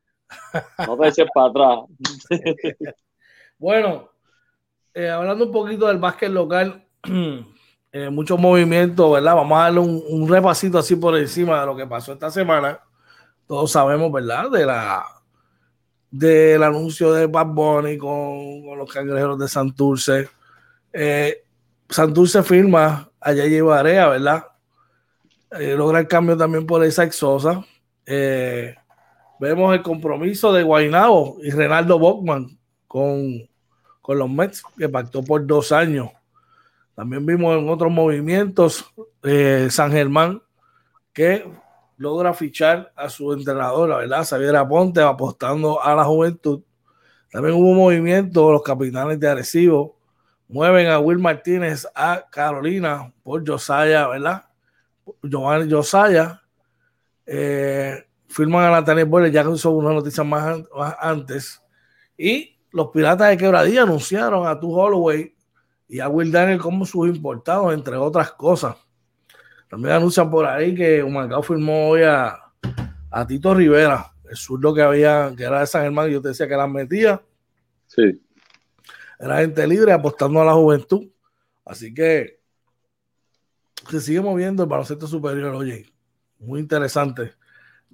[0.87, 1.79] No te eches para atrás.
[3.59, 4.11] bueno,
[4.95, 6.85] eh, hablando un poquito del básquet local,
[7.93, 9.37] eh, muchos movimientos, ¿verdad?
[9.37, 12.81] Vamos a darle un, repasito así por encima de lo que pasó esta semana.
[13.47, 14.51] Todos sabemos, ¿verdad?
[14.51, 15.05] De la
[16.11, 20.29] del anuncio de Bad Bunny con, los cangrejeros de Santurce.
[20.93, 21.45] Eh,
[21.89, 24.50] Santurce firma a Yaya Barea, ¿verdad?
[25.53, 27.65] Eh, logra el cambio también por esa exosa.
[28.07, 28.75] Eh,
[29.41, 33.49] vemos el compromiso de Guainabo y Renaldo Bockman con,
[34.01, 36.11] con los Mets, que pactó por dos años.
[36.95, 40.43] También vimos en otros movimientos eh, San Germán,
[41.13, 41.51] que
[41.97, 46.63] logra fichar a su entrenador, verdad, Xavier Aponte, apostando a la juventud.
[47.31, 49.97] También hubo movimiento, los capitanes de Arecibo
[50.49, 54.50] mueven a Will Martínez a Carolina por Josiah, ¿verdad?
[55.23, 56.41] Giovanni Josiah.
[57.27, 60.63] Eh, firman a Nathaniel Boyle, ya que hizo una noticia más,
[60.99, 61.63] antes.
[62.17, 65.35] Y los Piratas de Quebradilla anunciaron a Tu Holloway
[65.89, 68.77] y a Will Daniel como sus importados, entre otras cosas.
[69.69, 72.37] También anuncian por ahí que Humacao firmó hoy a,
[73.27, 76.49] Tito Rivera, el zurdo que había, que era de San Germán, y yo te decía
[76.49, 77.23] que las metía.
[77.87, 78.23] Sí.
[79.19, 81.09] Era gente libre apostando a la juventud.
[81.65, 82.40] Así que
[83.91, 85.87] se sigue moviendo el baloncesto superior, oye,
[86.39, 87.33] muy interesante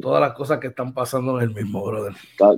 [0.00, 2.12] todas las cosas que están pasando en el mismo, brother.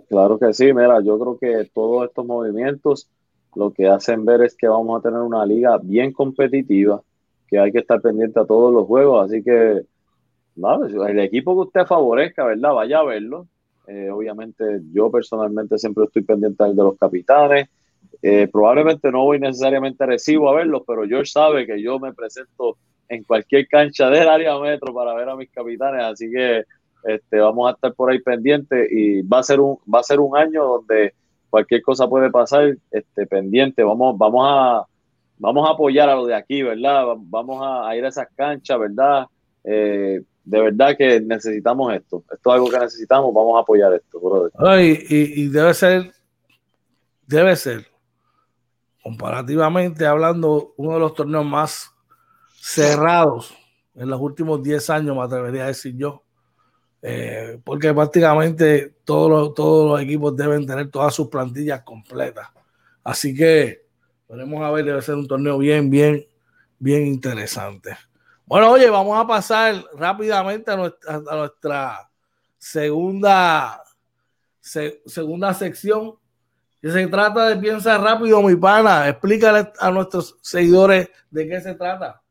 [0.08, 3.08] Claro que sí, mira, yo creo que todos estos movimientos
[3.54, 7.02] lo que hacen ver es que vamos a tener una liga bien competitiva,
[7.46, 9.82] que hay que estar pendiente a todos los juegos, así que
[11.08, 12.74] el equipo que usted favorezca, ¿verdad?
[12.74, 13.46] Vaya a verlo.
[13.86, 17.68] Eh, obviamente yo personalmente siempre estoy pendiente de los capitanes.
[18.20, 22.76] Eh, probablemente no voy necesariamente Recibo a verlos, pero George sabe que yo me presento
[23.08, 26.64] en cualquier cancha del área metro para ver a mis capitanes, así que
[27.04, 30.20] este, vamos a estar por ahí pendientes y va a ser un, va a ser
[30.20, 31.14] un año donde
[31.48, 34.86] cualquier cosa puede pasar, este, pendiente, vamos, vamos a
[35.38, 37.04] vamos a apoyar a lo de aquí, ¿verdad?
[37.16, 39.26] Vamos a, ir a esas canchas, ¿verdad?
[39.64, 42.24] Eh, de verdad que necesitamos esto.
[42.32, 46.12] Esto es algo que necesitamos, vamos a apoyar esto, y, debe ser,
[47.26, 47.86] debe ser,
[49.02, 51.94] comparativamente hablando, uno de los torneos más
[52.68, 53.54] cerrados
[53.94, 56.22] en los últimos 10 años, me atrevería a decir yo.
[57.00, 62.48] Eh, porque prácticamente todos los, todos los equipos deben tener todas sus plantillas completas.
[63.02, 63.86] Así que
[64.28, 66.26] veremos a ver, debe ser un torneo bien, bien,
[66.78, 67.96] bien interesante.
[68.44, 72.10] Bueno, oye, vamos a pasar rápidamente a nuestra,
[72.58, 73.82] segunda,
[74.60, 76.14] segunda sección.
[76.80, 79.08] Que se trata de Piensa Rápido, mi pana.
[79.08, 82.22] Explícale a nuestros seguidores de qué se trata.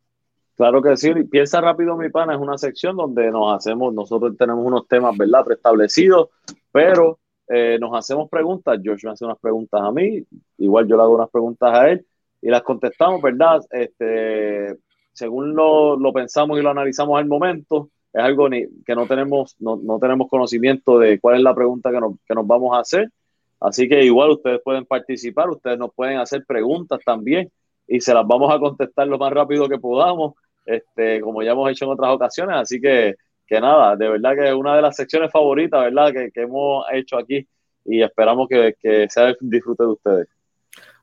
[0.57, 4.65] Claro que sí, Piensa Rápido, mi pana, es una sección donde nos hacemos, nosotros tenemos
[4.65, 6.29] unos temas, ¿verdad?, preestablecidos,
[6.71, 8.79] pero eh, nos hacemos preguntas.
[8.81, 10.25] George me hace unas preguntas a mí,
[10.57, 12.03] igual yo le hago unas preguntas a él
[12.41, 13.61] y las contestamos, ¿verdad?
[13.69, 14.75] Este,
[15.13, 19.75] según lo, lo pensamos y lo analizamos al momento, es algo que no tenemos, no,
[19.75, 23.11] no, tenemos conocimiento de cuál es la pregunta que nos, que nos vamos a hacer.
[23.59, 27.51] Así que igual ustedes pueden participar, ustedes nos pueden hacer preguntas también
[27.87, 30.33] y se las vamos a contestar lo más rápido que podamos
[30.67, 32.57] este, como ya hemos hecho en otras ocasiones.
[32.57, 33.15] Así que,
[33.47, 36.11] que nada, de verdad que es una de las secciones favoritas, ¿verdad?
[36.11, 37.47] Que, que hemos hecho aquí
[37.85, 40.27] y esperamos que, que sea el disfrute de ustedes.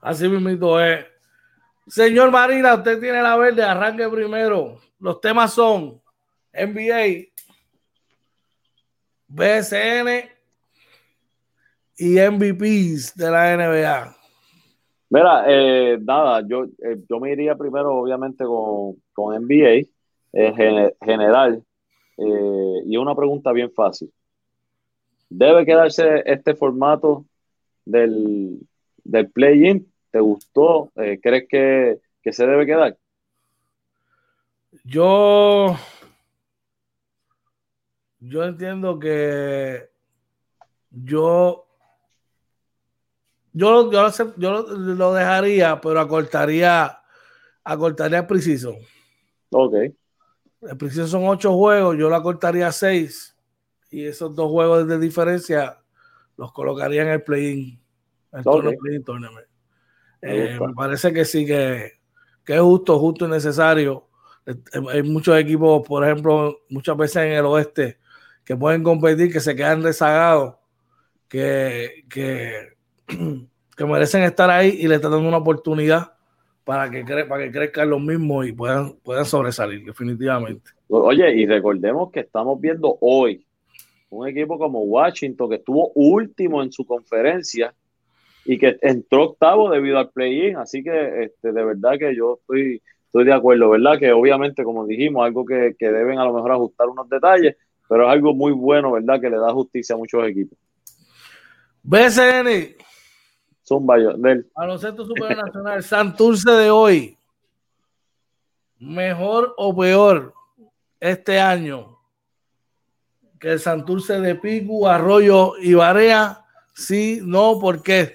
[0.00, 1.06] Así mismo es.
[1.86, 4.78] Señor Marina, usted tiene la verde, arranque primero.
[5.00, 6.00] Los temas son
[6.52, 7.28] NBA,
[9.28, 10.30] BSN
[11.96, 14.23] y MVPs de la NBA.
[15.10, 19.86] Mira, eh, nada, yo, eh, yo me iría primero, obviamente, con, con NBA
[20.32, 21.62] en general.
[22.16, 24.12] Eh, y una pregunta bien fácil.
[25.28, 27.24] ¿Debe quedarse este formato
[27.84, 28.58] del,
[29.02, 29.86] del play-in?
[30.10, 30.92] ¿Te gustó?
[30.94, 32.96] ¿Crees que, que se debe quedar?
[34.84, 35.76] Yo,
[38.20, 39.88] yo entiendo que
[40.90, 41.66] yo
[43.54, 46.98] yo, yo, yo lo, dejaría, pero acortaría,
[47.62, 48.74] acortaría el preciso.
[49.50, 49.74] Ok.
[50.62, 53.36] El preciso son ocho juegos, yo lo acortaría a seis.
[53.90, 55.78] Y esos dos juegos de diferencia
[56.36, 57.80] los colocaría en el play-in.
[58.32, 59.02] Okay.
[59.04, 59.46] tournament.
[60.20, 61.92] Eh, me parece que sí, que,
[62.44, 64.08] que, es justo, justo y necesario.
[64.90, 68.00] Hay muchos equipos, por ejemplo, muchas veces en el oeste,
[68.44, 70.56] que pueden competir, que se quedan rezagados,
[71.28, 72.73] que, que
[73.06, 76.12] que merecen estar ahí y le están dando una oportunidad
[76.64, 80.70] para que, cre para que crezcan los mismos y puedan, puedan sobresalir, definitivamente.
[80.88, 83.44] Oye, y recordemos que estamos viendo hoy
[84.10, 87.74] un equipo como Washington que estuvo último en su conferencia
[88.44, 90.56] y que entró octavo debido al play-in.
[90.56, 93.98] Así que este, de verdad que yo estoy, estoy de acuerdo, ¿verdad?
[93.98, 97.56] Que obviamente, como dijimos, algo que, que deben a lo mejor ajustar unos detalles,
[97.88, 99.20] pero es algo muy bueno, ¿verdad?
[99.20, 100.58] Que le da justicia a muchos equipos.
[101.82, 102.83] BCN.
[103.66, 104.50] Zumba del.
[104.54, 107.16] Baloncesto Supernacional, Santurce de hoy.
[108.78, 110.34] Mejor o peor
[111.00, 111.98] este año
[113.40, 116.44] que el Santurce de Pico, Arroyo y Barea.
[116.74, 118.14] Sí, no, ¿por qué?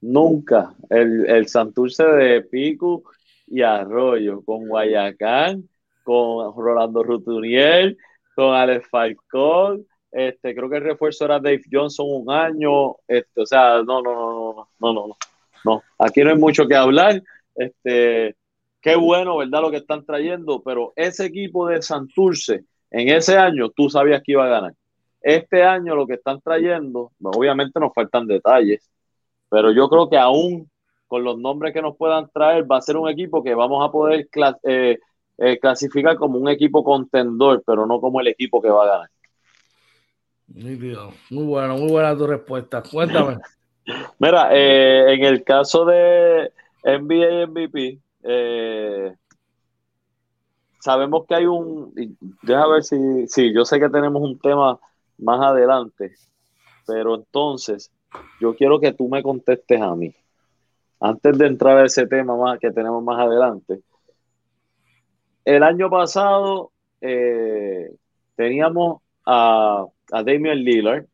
[0.00, 0.74] Nunca.
[0.90, 3.02] El, el Santurce de Pico
[3.46, 5.68] y Arroyo, con Guayacán,
[6.04, 7.96] con Rolando Rutuniel,
[8.34, 12.96] con Alex Falcón, este, creo que el refuerzo era Dave Johnson un año.
[13.06, 15.16] Este, o sea, no, no, no, no, no, no,
[15.64, 15.82] no.
[15.98, 17.22] Aquí no hay mucho que hablar.
[17.54, 18.36] Este,
[18.80, 19.62] qué bueno, ¿verdad?
[19.62, 24.32] Lo que están trayendo, pero ese equipo de Santurce en ese año tú sabías que
[24.32, 24.74] iba a ganar.
[25.20, 28.88] Este año lo que están trayendo, obviamente nos faltan detalles,
[29.48, 30.70] pero yo creo que aún
[31.08, 33.90] con los nombres que nos puedan traer va a ser un equipo que vamos a
[33.90, 34.28] poder
[34.64, 34.98] eh,
[35.38, 39.10] eh, clasificar como un equipo contendor, pero no como el equipo que va a ganar.
[40.48, 40.76] Muy
[41.44, 42.82] bueno, muy buena tu respuesta.
[42.82, 43.38] Cuéntame.
[44.18, 49.14] Mira, eh, en el caso de NBA y MVP, eh,
[50.80, 51.92] sabemos que hay un.
[52.42, 53.52] Deja ver si, si.
[53.52, 54.78] Yo sé que tenemos un tema
[55.18, 56.14] más adelante,
[56.86, 57.90] pero entonces
[58.40, 60.14] yo quiero que tú me contestes a mí.
[61.00, 63.80] Antes de entrar a ese tema más que tenemos más adelante.
[65.44, 67.94] El año pasado eh,
[68.34, 71.06] teníamos a a Damian Lillard.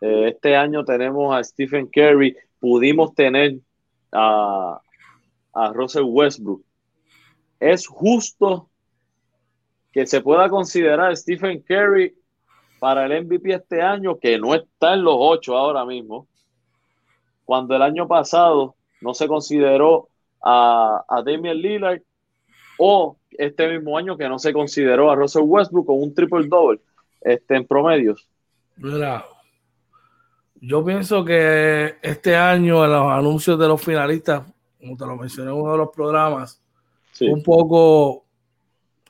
[0.00, 2.36] Eh, este año tenemos a Stephen Curry.
[2.60, 3.56] Pudimos tener
[4.12, 4.80] a,
[5.52, 6.62] a Russell Westbrook.
[7.60, 8.68] Es justo
[9.92, 12.14] que se pueda considerar Stephen Curry
[12.78, 16.28] para el MVP este año, que no está en los ocho ahora mismo,
[17.44, 20.08] cuando el año pasado no se consideró
[20.42, 22.02] a, a Damian Lillard,
[22.78, 26.80] o este mismo año que no se consideró a Russell Westbrook con un triple double
[27.26, 28.28] este, en promedios?
[28.76, 29.24] Mira,
[30.60, 34.44] yo pienso que este año en los anuncios de los finalistas,
[34.78, 36.62] como te lo mencioné en uno de los programas,
[37.20, 38.24] un poco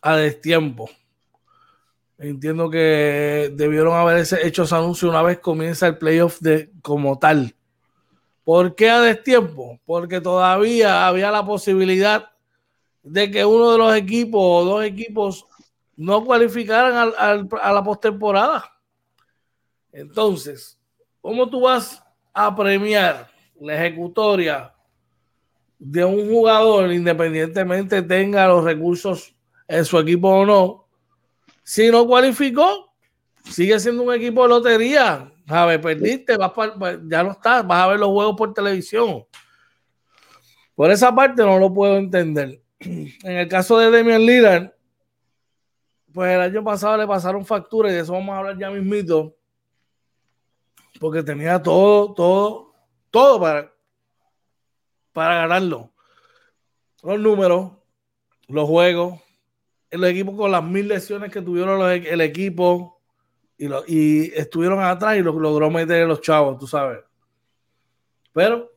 [0.01, 0.89] a destiempo.
[2.19, 7.55] Entiendo que debieron haber hecho ese anuncio una vez comienza el playoff de, como tal.
[8.45, 9.79] ¿Por qué a destiempo?
[9.85, 12.31] Porque todavía había la posibilidad
[13.03, 15.47] de que uno de los equipos o dos equipos
[15.97, 18.71] no cualificaran a la postemporada.
[19.93, 20.79] Entonces,
[21.23, 22.03] ¿cómo tú vas
[22.35, 23.29] a premiar
[23.59, 24.75] la ejecutoria
[25.79, 29.35] de un jugador, independientemente tenga los recursos
[29.67, 30.89] en su equipo o no?
[31.63, 32.95] Si no cualificó,
[33.45, 35.33] sigue siendo un equipo de lotería.
[35.49, 36.53] A ver, perdiste, vas
[37.09, 39.25] ya no estás, vas a ver los juegos por televisión.
[40.75, 42.61] Por esa parte no lo puedo entender.
[42.81, 44.76] En el caso de Demian Lillard,
[46.17, 49.37] pues el año pasado le pasaron facturas y de eso vamos a hablar ya mismito
[50.99, 52.73] porque tenía todo, todo,
[53.11, 53.71] todo para,
[55.13, 55.93] para ganarlo.
[57.03, 57.73] Los números,
[58.49, 59.21] los juegos,
[59.91, 62.99] el equipo con las mil lesiones que tuvieron el equipo
[63.59, 67.01] y, y estuvieron atrás y lo logró meter los chavos, tú sabes.
[68.33, 68.73] Pero,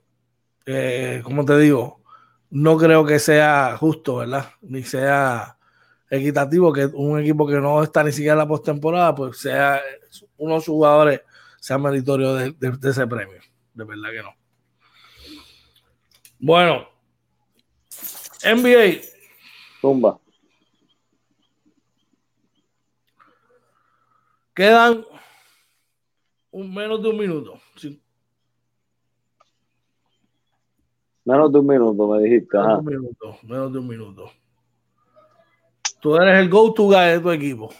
[0.65, 2.01] eh, como te digo,
[2.49, 4.51] no creo que sea justo, ¿verdad?
[4.59, 5.57] Ni sea
[6.09, 9.81] equitativo que un equipo que no está ni siquiera en la postemporada, pues sea
[10.37, 11.21] unos jugadores
[11.59, 12.55] sea meritorio de,
[12.89, 13.39] ese premio.
[13.73, 14.33] De verdad que no.
[16.39, 16.87] Bueno,
[18.43, 19.01] NBA.
[19.81, 20.19] Tumba.
[24.53, 25.05] Quedan
[26.51, 27.61] un, menos de un minuto.
[31.23, 32.57] Menos de un minuto, me dijiste.
[32.57, 33.37] Menos de un minuto.
[33.43, 34.31] Menos de un minuto.
[35.99, 37.73] Tú eres el go-to guy de tu equipo.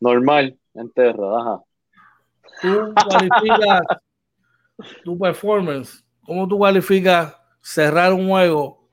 [0.00, 1.62] Normal, en tierra, ajá
[2.60, 3.80] tú cualificas
[5.04, 8.88] tu performance, cómo tú cualificas cerrar un juego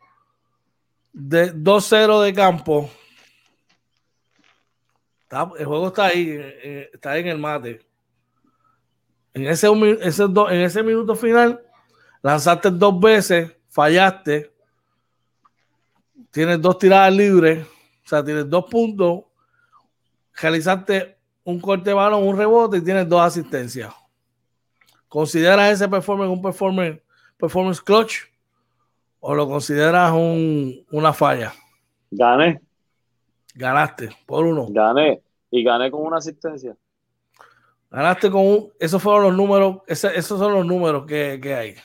[1.12, 2.90] de 2-0 de campo.
[5.58, 7.82] el juego está ahí, eh, eh, está ahí en el mate.
[9.34, 11.60] En ese, en ese minuto final,
[12.22, 14.54] lanzaste dos veces, fallaste,
[16.30, 17.66] tienes dos tiradas libres,
[18.04, 19.24] o sea, tienes dos puntos,
[20.42, 23.94] realizaste un corte de balón, un rebote y tienes dos asistencias.
[25.08, 27.02] ¿Consideras ese performance un performance,
[27.38, 28.14] performance clutch
[29.20, 31.54] o lo consideras un, una falla?
[32.10, 32.62] Gané.
[33.56, 34.68] Ganaste por uno.
[34.70, 36.76] Gané y gané con una asistencia.
[37.92, 38.74] Ganaste con un.
[38.80, 39.78] Esos fueron los números.
[39.86, 41.76] esos son los números que, que hay.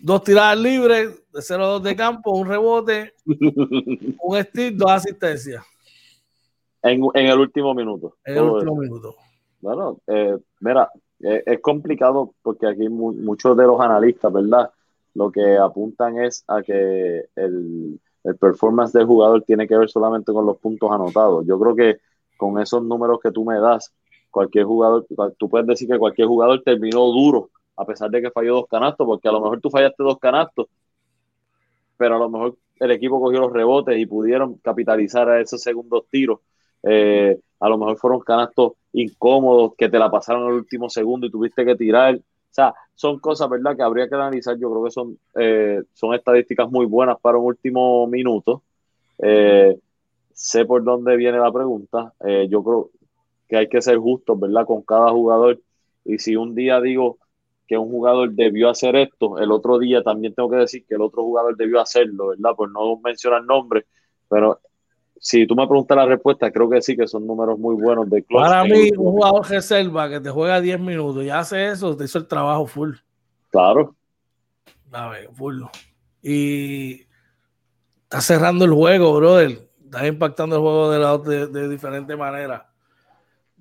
[0.00, 5.64] Dos tiradas libres, de 0-2 de campo, un rebote, un steal, dos asistencias.
[6.82, 8.16] En, el último minuto.
[8.24, 9.16] En el último minuto.
[9.60, 14.70] Bueno, eh, mira, eh, es complicado porque aquí muchos de los analistas, ¿verdad?
[15.14, 18.00] Lo que apuntan es a que el,
[18.40, 21.46] performance del jugador tiene que ver solamente con los puntos anotados.
[21.46, 22.00] Yo creo que
[22.36, 23.92] con esos números que tú me das,
[24.30, 25.06] cualquier jugador,
[25.38, 29.06] tú puedes decir que cualquier jugador terminó duro, a pesar de que falló dos canastos,
[29.06, 30.66] porque a lo mejor tú fallaste dos canastos,
[31.96, 36.04] pero a lo mejor el equipo cogió los rebotes y pudieron capitalizar a esos segundos
[36.10, 36.40] tiros
[36.88, 41.30] eh, a lo mejor fueron canastos incómodos que te la pasaron el último segundo y
[41.30, 42.14] tuviste que tirar.
[42.16, 42.20] O
[42.56, 44.56] sea, son cosas, ¿verdad?, que habría que analizar.
[44.56, 48.62] Yo creo que son, eh, son estadísticas muy buenas para un último minuto.
[49.18, 49.76] Eh,
[50.32, 52.12] sé por dónde viene la pregunta.
[52.48, 52.90] yo creo
[53.48, 55.60] que hay que ser justos, ¿verdad?, con cada jugador.
[56.04, 57.18] Y si un día digo
[57.66, 61.02] que un jugador debió hacer esto, el otro día también tengo que decir que el
[61.02, 62.54] otro jugador debió hacerlo, ¿verdad?
[62.56, 63.84] Por no mencionar nombres,
[64.28, 64.60] pero
[65.18, 68.22] si tú me preguntas la respuesta, creo que sí, que son números muy buenos de
[68.22, 72.18] Para mí, un jugador reserva que te juega 10 minutos y hace eso, te hizo
[72.18, 72.94] el trabajo full.
[73.50, 73.94] Claro.
[74.92, 75.62] A ver, full.
[76.22, 77.06] Y
[78.02, 79.68] está cerrando el juego, brother.
[79.84, 82.70] Está impactando el juego de, la, de, de diferente manera.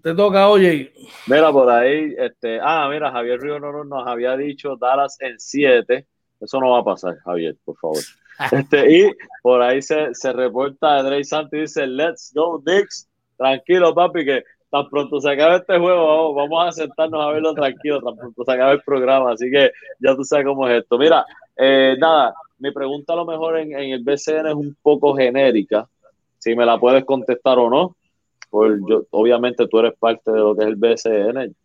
[0.05, 0.93] Te toca, oye.
[1.25, 6.05] Mira, por ahí, este, ah, mira, Javier Río nos había dicho Dallas en 7.
[6.39, 7.97] Eso no va a pasar, Javier, por favor.
[8.51, 13.09] Este, y por ahí se, se reporta Santos y dice, let's go Knicks.
[13.35, 17.99] Tranquilo, papi, que tan pronto se acabe este juego, vamos, a sentarnos a verlo tranquilo,
[17.99, 19.31] tan pronto se acabe el programa.
[19.31, 20.99] Así que ya tú sabes cómo es esto.
[20.99, 21.25] Mira,
[21.57, 25.89] eh, nada, mi pregunta a lo mejor en, en, el BCN es un poco genérica.
[26.37, 27.95] Si me la puedes contestar o no.
[28.49, 31.55] Pues yo, obviamente tú eres parte de lo que es el BCN.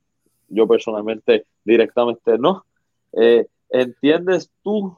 [0.48, 2.64] Yo personalmente directamente no.
[3.12, 4.96] Eh, ¿Entiendes tú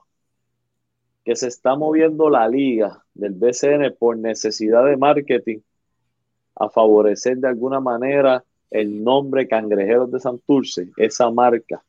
[1.24, 5.60] que se está moviendo la liga del BCN por necesidad de marketing
[6.56, 11.82] a favorecer de alguna manera el nombre Cangrejeros de Santurce, esa marca.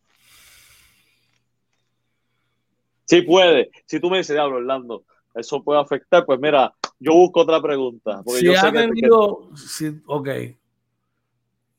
[3.05, 3.71] Sí puede.
[3.85, 6.73] Si tú me dices, diablo, Orlando, eso puede afectar, pues mira,
[7.03, 8.23] yo busco otra pregunta.
[8.25, 9.49] si ha tenido,
[10.05, 10.29] ok.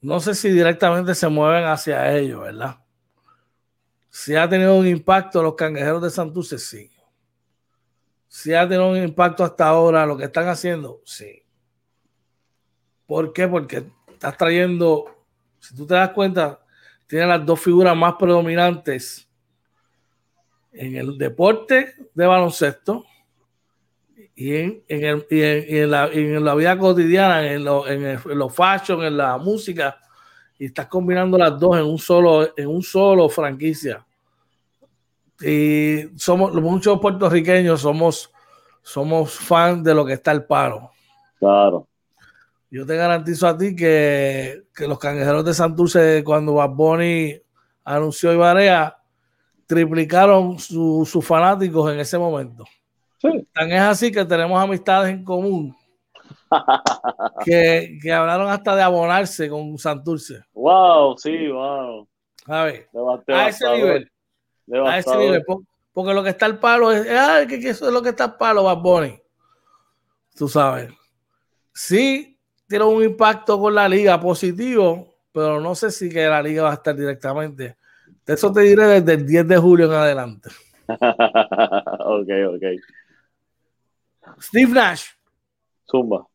[0.03, 2.79] No sé si directamente se mueven hacia ellos, ¿verdad?
[4.11, 6.91] Si ha tenido un impacto los cangrejeros de Santurce, sí.
[8.29, 11.43] Si ha tenido un impacto hasta ahora lo que están haciendo, sí.
[13.07, 13.49] ¿Por qué?
[13.49, 15.25] Porque estás trayendo,
[15.59, 16.61] si tú te das cuenta,
[17.07, 19.27] tiene las dos figuras más predominantes
[20.73, 23.07] en el deporte de baloncesto
[24.37, 29.99] y en, en, la, vida cotidiana, en, lo, en, los fashion, en la música,
[30.59, 34.05] y estás combinando las dos en un solo, en un solo franquicia.
[35.41, 38.33] Y somos muchos puertorriqueños somos,
[38.83, 40.91] somos fans de lo que está el paro.
[41.39, 41.87] Claro.
[42.71, 47.41] Yo te garantizo a ti que, los cangrejeros de Santurce, cuando Bad Bunny
[47.85, 48.97] anunció Ibarea,
[49.67, 52.65] triplicaron sus fanáticos en ese momento.
[53.53, 55.75] Tan es así que tenemos amistades en común
[57.45, 60.45] que, hablaron hasta de abonarse con Santurce.
[60.53, 62.07] Wow, sí, wow.
[62.47, 62.89] A ver,
[63.29, 64.13] a ese nivel.
[64.87, 65.45] A ese nivel.
[65.93, 68.35] Porque lo que está el palo es, ay, que, eso es lo que está el
[68.35, 69.21] palo, Bad Bunny.
[70.37, 70.91] Tú sabes.
[71.73, 76.65] Sí, tiene un impacto con la liga positivo, pero no sé si que la liga
[76.65, 77.77] va a estar directamente.
[78.27, 80.51] De eso te diré desde el 10 de julio en adelante.
[80.89, 82.65] ok, ok.
[84.41, 85.07] Steve Nash.
[85.89, 86.27] Zumba.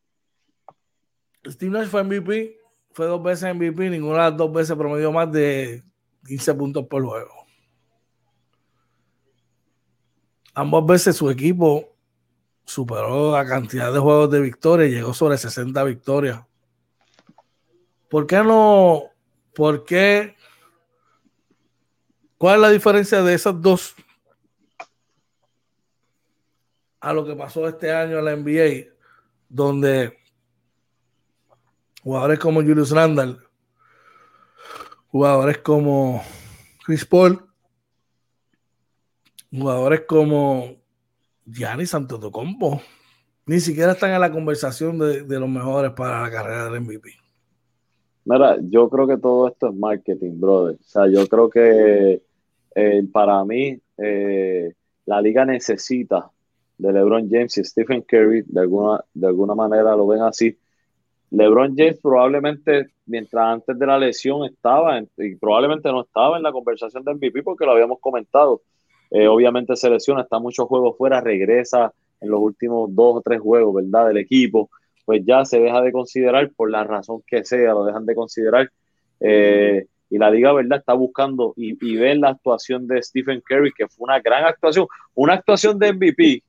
[1.45, 2.57] Steve Nash fue MVP,
[2.91, 5.83] fue dos veces MVP, ninguna de las dos veces promedió más de
[6.25, 7.33] 15 puntos por juego.
[10.53, 11.95] Ambas veces su equipo
[12.65, 16.45] superó la cantidad de juegos de victoria y llegó sobre 60 victorias.
[18.09, 19.03] ¿Por qué no?
[19.53, 20.35] ¿Por qué?
[22.37, 23.95] ¿Cuál es la diferencia de esas dos
[26.99, 28.91] a lo que pasó este año en la NBA,
[29.47, 30.17] donde
[32.03, 33.39] jugadores como Julius Randall,
[35.07, 36.21] jugadores como
[36.85, 37.41] Chris Paul,
[39.51, 40.75] jugadores como
[41.45, 42.81] Gianni Santotokompo,
[43.45, 47.09] ni siquiera están en la conversación de, los mejores para la carrera del MVP.
[48.25, 50.75] Mira, yo creo que todo esto es marketing, brother.
[50.75, 52.21] O sea, yo creo que
[52.75, 54.73] eh, para mí eh,
[55.05, 56.29] la liga necesita
[56.80, 60.57] de LeBron James y Stephen Curry, de alguna, de alguna manera lo ven así.
[61.30, 66.51] LeBron James probablemente, mientras antes de la lesión estaba, y probablemente no estaba en la
[66.51, 68.61] conversación de MVP porque lo habíamos comentado.
[69.11, 73.41] Eh, obviamente se lesiona, está muchos juegos fuera, regresa en los últimos dos o tres
[73.41, 74.07] juegos, ¿verdad?
[74.07, 74.69] Del equipo,
[75.05, 78.71] pues ya se deja de considerar por la razón que sea, lo dejan de considerar.
[79.19, 80.80] Eh, y la liga, ¿verdad?
[80.80, 85.34] Está buscando y, y la actuación de Stephen Curry, que fue una gran actuación, una
[85.34, 86.43] actuación de MVP,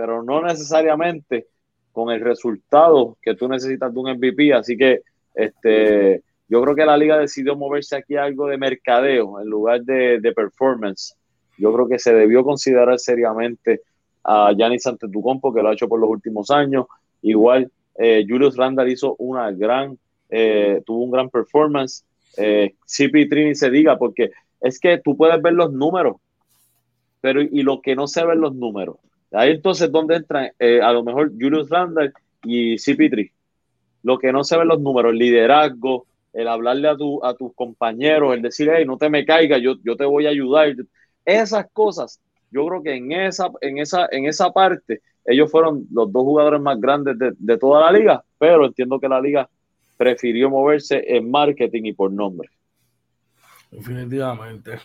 [0.00, 1.48] pero no necesariamente
[1.92, 4.54] con el resultado que tú necesitas de un MVP.
[4.54, 5.02] Así que
[5.34, 9.82] este, yo creo que la liga decidió moverse aquí a algo de mercadeo en lugar
[9.82, 11.14] de, performance.
[11.58, 13.82] Yo creo que se debió considerar seriamente
[14.24, 16.86] a Giannis Antetokounmpo, que lo ha hecho por los últimos años.
[17.20, 19.98] Igual, eh, Julius Randall hizo una gran,
[20.30, 22.06] eh, tuvo un gran performance.
[22.38, 24.30] Eh, CP3 se diga, porque
[24.62, 26.16] es que tú puedes ver los números,
[27.20, 28.96] pero y lo que no se ven los números.
[29.32, 32.12] Ahí entonces donde entran eh, a lo mejor Julius Randall
[32.42, 33.30] y CP3.
[34.02, 37.54] Lo que no se ven los números, el liderazgo, el hablarle a, tu, a tus
[37.54, 40.74] compañeros, el decir, hey, no te me caigas, yo, yo te voy a ayudar.
[41.24, 42.20] Esas cosas,
[42.50, 46.60] yo creo que en esa, en esa, en esa parte, ellos fueron los dos jugadores
[46.60, 49.48] más grandes de, de toda la liga, pero entiendo que la liga
[49.96, 52.48] prefirió moverse en marketing y por nombre.
[53.70, 54.78] Definitivamente.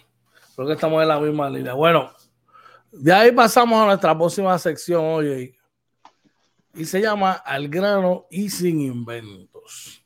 [0.55, 1.73] Creo que estamos en la misma línea.
[1.73, 2.11] Bueno,
[2.99, 5.53] de ahí pasamos a nuestra próxima sección, oye,
[6.73, 10.03] y se llama Al grano y sin inventos.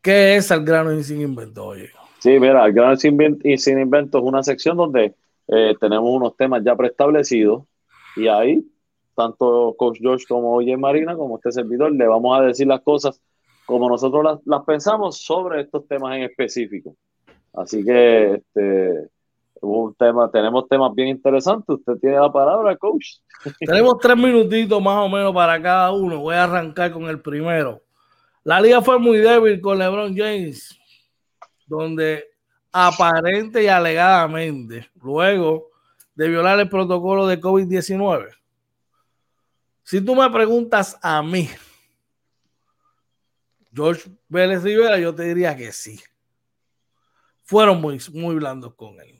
[0.00, 1.90] ¿Qué es Al grano y sin inventos, oye?
[2.18, 5.14] Sí, mira, Al grano y sin inventos es una sección donde
[5.48, 7.64] eh, tenemos unos temas ya preestablecidos
[8.16, 8.64] y ahí
[9.20, 13.20] tanto Coach George como Oye Marina, como este servidor, le vamos a decir las cosas
[13.66, 16.96] como nosotros las, las pensamos sobre estos temas en específico.
[17.52, 19.08] Así que este,
[20.32, 21.68] tenemos temas bien interesantes.
[21.68, 23.18] Usted tiene la palabra, coach.
[23.60, 26.18] Tenemos tres minutitos más o menos para cada uno.
[26.20, 27.82] Voy a arrancar con el primero.
[28.42, 30.78] La liga fue muy débil con LeBron James,
[31.66, 32.24] donde
[32.72, 35.68] aparente y alegadamente, luego
[36.14, 38.30] de violar el protocolo de COVID-19.
[39.82, 41.50] Si tú me preguntas a mí,
[43.74, 46.00] George Vélez Rivera, yo te diría que sí.
[47.42, 49.19] Fueron muy, muy blandos con él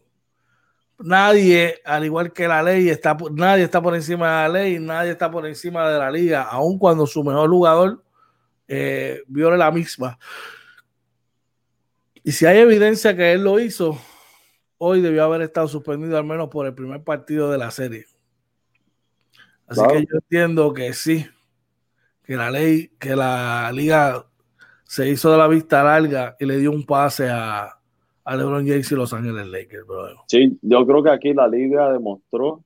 [1.02, 5.12] nadie, al igual que la ley, está, nadie está por encima de la ley, nadie
[5.12, 8.04] está por encima de la liga, aun cuando su mejor jugador
[8.68, 10.18] eh, viole la misma.
[12.22, 13.98] Y si hay evidencia que él lo hizo,
[14.78, 18.06] hoy debió haber estado suspendido al menos por el primer partido de la serie.
[19.66, 21.26] Así que yo entiendo que sí,
[22.24, 24.26] que la ley, que la liga
[24.84, 27.79] se hizo de la vista larga y le dio un pase a,
[28.24, 29.86] a LeBron James y Los Ángeles Lakers.
[30.26, 32.62] Sí, yo creo que aquí la liga demostró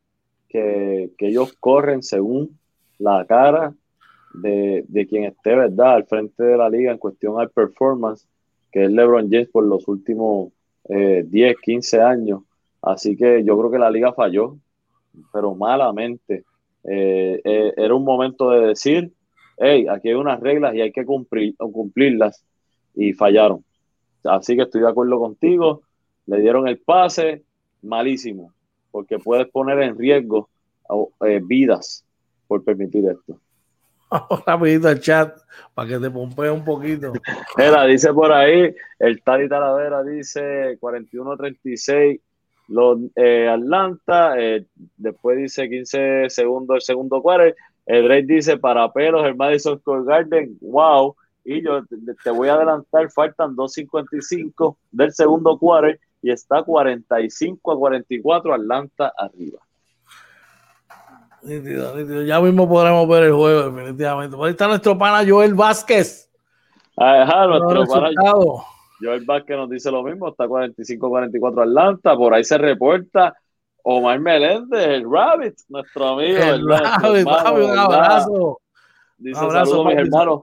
[0.49, 2.59] que, ellos corren según
[2.99, 3.75] la cara
[4.35, 8.27] de, quien esté, ¿verdad?, al frente de la liga en cuestión al performance,
[8.71, 10.53] que es LeBron James por los últimos
[10.89, 12.43] 10, eh, 15 años.
[12.83, 14.57] Así que yo creo que la liga falló,
[15.33, 16.45] pero malamente.
[16.85, 19.13] Eh, eh, era un momento de decir,
[19.57, 22.45] hey, aquí hay unas reglas y hay que cumplir, cumplirlas
[22.95, 23.65] y fallaron.
[24.25, 25.83] Así que estoy de acuerdo contigo.
[26.27, 27.43] Le dieron el pase,
[27.83, 28.53] malísimo,
[28.91, 30.49] porque puedes poner en riesgo
[31.27, 32.05] eh, vidas
[32.47, 33.39] por permitir esto.
[34.47, 35.37] Rapidito el chat
[35.75, 37.13] para que te pompee un poquito.
[37.57, 42.21] Mira, dice por ahí, el Tali Talavera dice 41-36
[42.69, 44.65] los eh, Atlanta, eh,
[44.97, 47.55] después dice 15 segundos el segundo cuarto
[47.87, 51.15] el Drake dice para pelos, el Madison Square Garden, wow.
[51.45, 51.81] Y yo
[52.23, 59.13] te, voy a adelantar, faltan 2.55 del segundo cuarto y está 45 a 44 Atlanta
[59.17, 59.59] arriba.
[62.27, 64.37] Ya mismo podremos ver el juego, definitivamente.
[64.41, 66.31] ahí está nuestro pana Joel Vázquez.
[66.97, 68.11] Ajá, nuestro pana
[69.01, 73.35] Joel Vázquez nos dice lo mismo, está 45-44 Atlanta, por ahí se reporta
[73.83, 76.39] Omar Meléndez, el Rabbit, nuestro amigo.
[76.39, 78.61] El Rabbit, un abrazo.
[79.19, 80.41] Dice un abrazo, saludos, mis hermanos.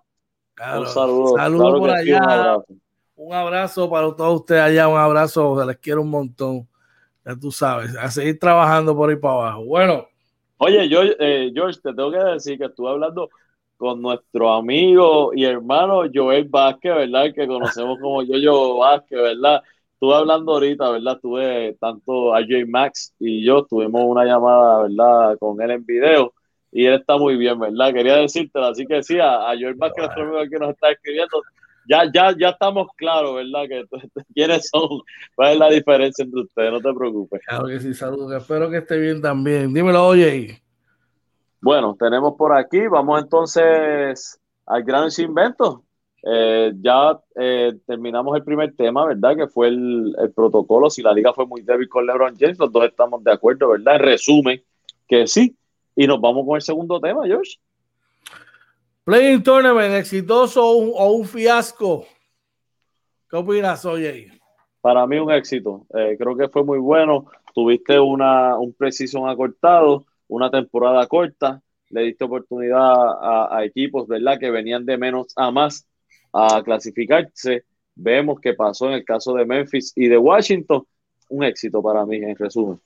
[0.80, 1.36] Un saludo.
[1.36, 2.58] Saludos por allá.
[3.16, 3.90] Un abrazo.
[3.90, 6.68] para todos ustedes allá, un abrazo, les quiero un montón.
[7.26, 9.66] Ya tú sabes, a seguir trabajando por ahí para abajo.
[9.66, 10.08] Bueno.
[10.58, 13.30] Oye, yo, eh, George, te tengo que decir que estuve hablando
[13.78, 17.34] con nuestro amigo y hermano Joel Vázquez, ¿verdad?
[17.34, 19.64] Que conocemos como Yo-Yo Vázquez, ¿verdad?
[20.02, 21.20] estuve hablando ahorita, ¿verdad?
[21.22, 25.38] Tuve tanto a J Max y yo tuvimos una llamada, ¿verdad?
[25.38, 26.34] Con él en video
[26.72, 27.94] y él está muy bien, ¿verdad?
[27.94, 31.42] Quería decírtelo, así que sí, a, a Joel Vázquez, nuestro amigo que nos está escribiendo,
[31.88, 33.68] ya, ya, ya estamos claros, ¿verdad?
[33.68, 33.86] Que
[34.34, 35.02] quiénes son,
[35.36, 37.42] cuál es la diferencia entre ustedes, no te preocupes.
[37.46, 39.74] Claro que sí, saludos, espero que esté bien también.
[39.74, 40.62] Dímelo, oye.
[41.60, 45.84] Bueno, tenemos por aquí, vamos entonces al gran invento.
[46.24, 49.36] Eh, ya eh, terminamos el primer tema, ¿verdad?
[49.36, 50.90] Que fue el, protocolo.
[50.90, 53.96] Si la liga fue muy débil con LeBron James, los dos estamos de acuerdo, ¿verdad?
[53.96, 54.64] En resumen,
[55.08, 55.56] que sí.
[55.96, 57.58] Y nos vamos con el segundo tema, George.
[59.04, 62.06] Playing Tournament, exitoso o un, fiasco.
[63.30, 64.32] ¿Qué opinas, oye?
[64.80, 65.86] Para mí un éxito.
[65.94, 67.26] Eh, creo que fue muy bueno.
[67.54, 71.62] Tuviste una, un precision acortado, una temporada corta.
[71.90, 74.40] Le diste oportunidad a, a equipos, ¿verdad?
[74.40, 75.88] Que venían de menos a más
[76.32, 77.66] a clasificarse.
[77.96, 80.86] Vemos que pasó en el caso de Memphis y de Washington.
[81.30, 82.80] Un éxito para mí, en resumen.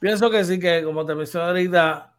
[0.00, 2.13] Pienso que sí, que como te mencioné ahorita,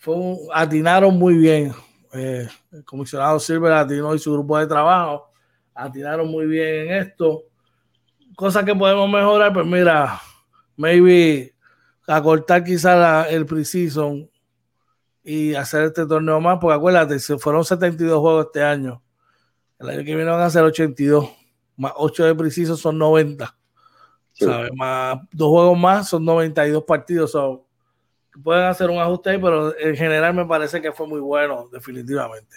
[0.00, 0.16] fue
[0.52, 1.72] atinaron muy bien.
[2.12, 5.30] Eh, el comisionado Silver atinó y su grupo de trabajo
[5.72, 7.44] atinaron muy bien en esto.
[8.34, 10.20] Cosas que podemos mejorar, pues mira,
[10.76, 11.54] maybe
[12.08, 14.28] acortar quizás el preseason
[15.22, 19.00] y hacer este torneo más, porque acuérdate, se fueron 72 juegos este año
[19.80, 21.30] el año que viene van a ser 82.
[21.76, 23.56] Más 8 de preciso son 90.
[24.74, 27.36] Más dos juegos más son 92 partidos.
[28.42, 32.56] Pueden hacer un ajuste ahí, pero en general me parece que fue muy bueno, definitivamente.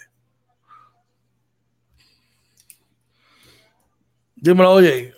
[4.36, 5.14] Dímelo, oye.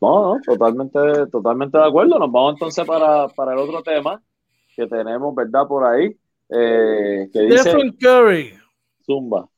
[0.00, 2.18] No, no, totalmente, totalmente de acuerdo.
[2.18, 4.20] Nos vamos entonces para, el otro tema
[4.74, 5.66] que tenemos, ¿verdad?
[5.68, 6.16] Por ahí.
[6.48, 8.58] Eh, que dice, Curry.
[9.04, 9.48] Zumba.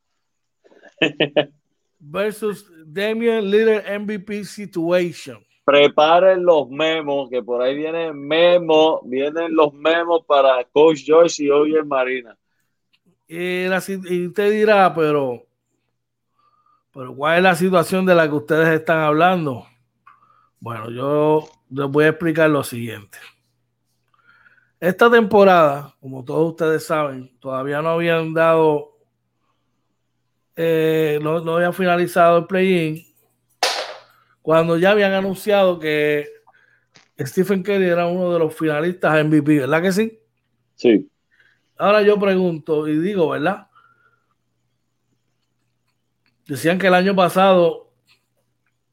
[2.05, 5.43] versus Damian Lillard MVP situation.
[5.65, 11.51] Preparen los memos, que por ahí vienen memos, vienen los memos para Coach Joyce y
[11.51, 12.37] hoy Marina.
[13.27, 15.47] Y, y usted dirá, pero,
[16.93, 19.67] pero ¿cuál es la situación de la que ustedes están hablando?
[20.61, 23.19] Bueno, yo les voy a explicar lo siguiente.
[24.79, 28.95] Esta temporada, como todos ustedes saben, todavía no habían dado
[30.57, 33.05] eh, no, habían finalizado el play-in,
[34.45, 36.28] cuando ya habían anunciado que
[37.18, 40.18] Stephen Curry era uno de los finalistas a MVP, ¿verdad que sí?
[40.74, 41.11] Sí.
[41.78, 43.68] Ahora yo pregunto y digo, ¿verdad?
[46.47, 47.90] Decían que el año pasado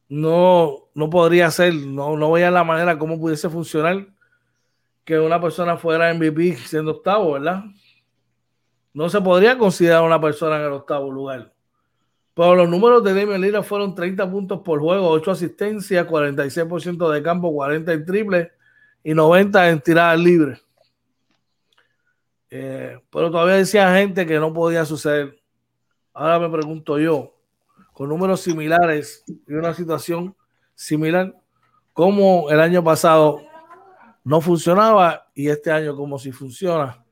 [0.08, 4.08] no, no podría ser, no, no veía la manera cómo pudiese funcionar
[5.04, 7.66] que una persona fuera MVP siendo octavo, ¿verdad?
[8.94, 11.52] No se podría considerar una persona en el octavo lugar.
[12.42, 17.22] Pero los números de Damian Lillard fueron 30 puntos por juego, 8 asistencias, 46% de
[17.22, 18.52] campo, 40 en triple
[19.04, 20.66] y 90 en tiradas libres.
[22.50, 25.40] Eh, pero todavía decía gente que no podía suceder.
[26.16, 27.32] Ahora me pregunto yo,
[27.94, 30.36] con números similares y una situación
[30.74, 31.36] similar,
[31.94, 33.40] ¿cómo el año pasado
[34.24, 37.06] no funcionaba y este año como si funciona?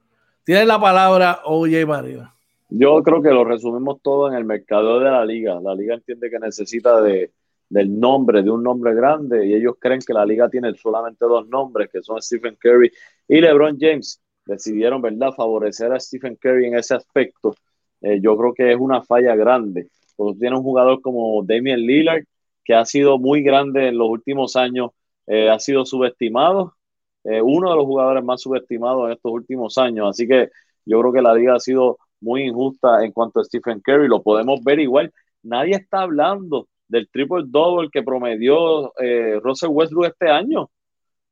[0.43, 2.33] Tiene la palabra OJ Marina.
[2.69, 5.59] Yo creo que lo resumimos todo en el mercado de la liga.
[5.61, 7.31] La liga entiende que necesita de,
[7.67, 11.47] del nombre, de un nombre grande, y ellos creen que la liga tiene solamente dos
[11.47, 12.91] nombres, que son Stephen Curry
[13.27, 14.21] y LeBron James.
[14.45, 17.55] Decidieron, ¿verdad?, favorecer a Stephen Curry en ese aspecto.
[18.01, 19.89] Eh, yo creo que es una falla grande.
[20.15, 22.23] Porque tiene un jugador como Damian Lillard,
[22.63, 24.91] que ha sido muy grande en los últimos años,
[25.27, 26.75] eh, ha sido subestimado,
[27.23, 30.09] eh, uno de los jugadores más subestimados en estos últimos años.
[30.09, 30.49] Así que
[30.85, 34.07] yo creo que la liga ha sido muy injusta en cuanto a Stephen Curry.
[34.07, 35.11] Lo podemos ver igual.
[35.43, 40.69] Nadie está hablando del triple double que promedió eh, Russell Westbrook este año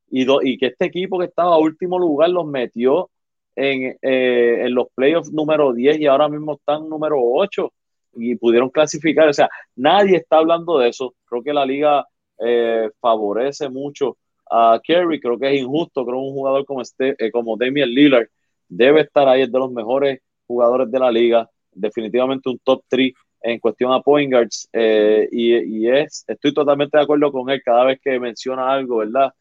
[0.09, 3.09] y, y, que este equipo que estaba a último lugar los metió
[3.55, 7.73] en, eh, en los playoffs número 10 y ahora mismo están número 8
[8.17, 9.27] y pudieron clasificar.
[9.27, 11.15] O sea, nadie está hablando de eso.
[11.25, 12.05] Creo que la liga
[12.39, 14.17] eh, favorece mucho
[14.49, 15.19] a Kerry.
[15.19, 16.05] Creo que es injusto.
[16.05, 18.27] Creo que un jugador como, este, eh, como Damian Lillard
[18.69, 21.49] debe estar ahí, es de los mejores jugadores de la liga.
[21.71, 24.69] Definitivamente un top 3 en cuestión a point guards.
[24.73, 29.33] Eh, y, es, estoy totalmente de acuerdo con él cada vez que menciona algo, ¿verdad?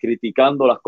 [0.00, 0.78] criticando las,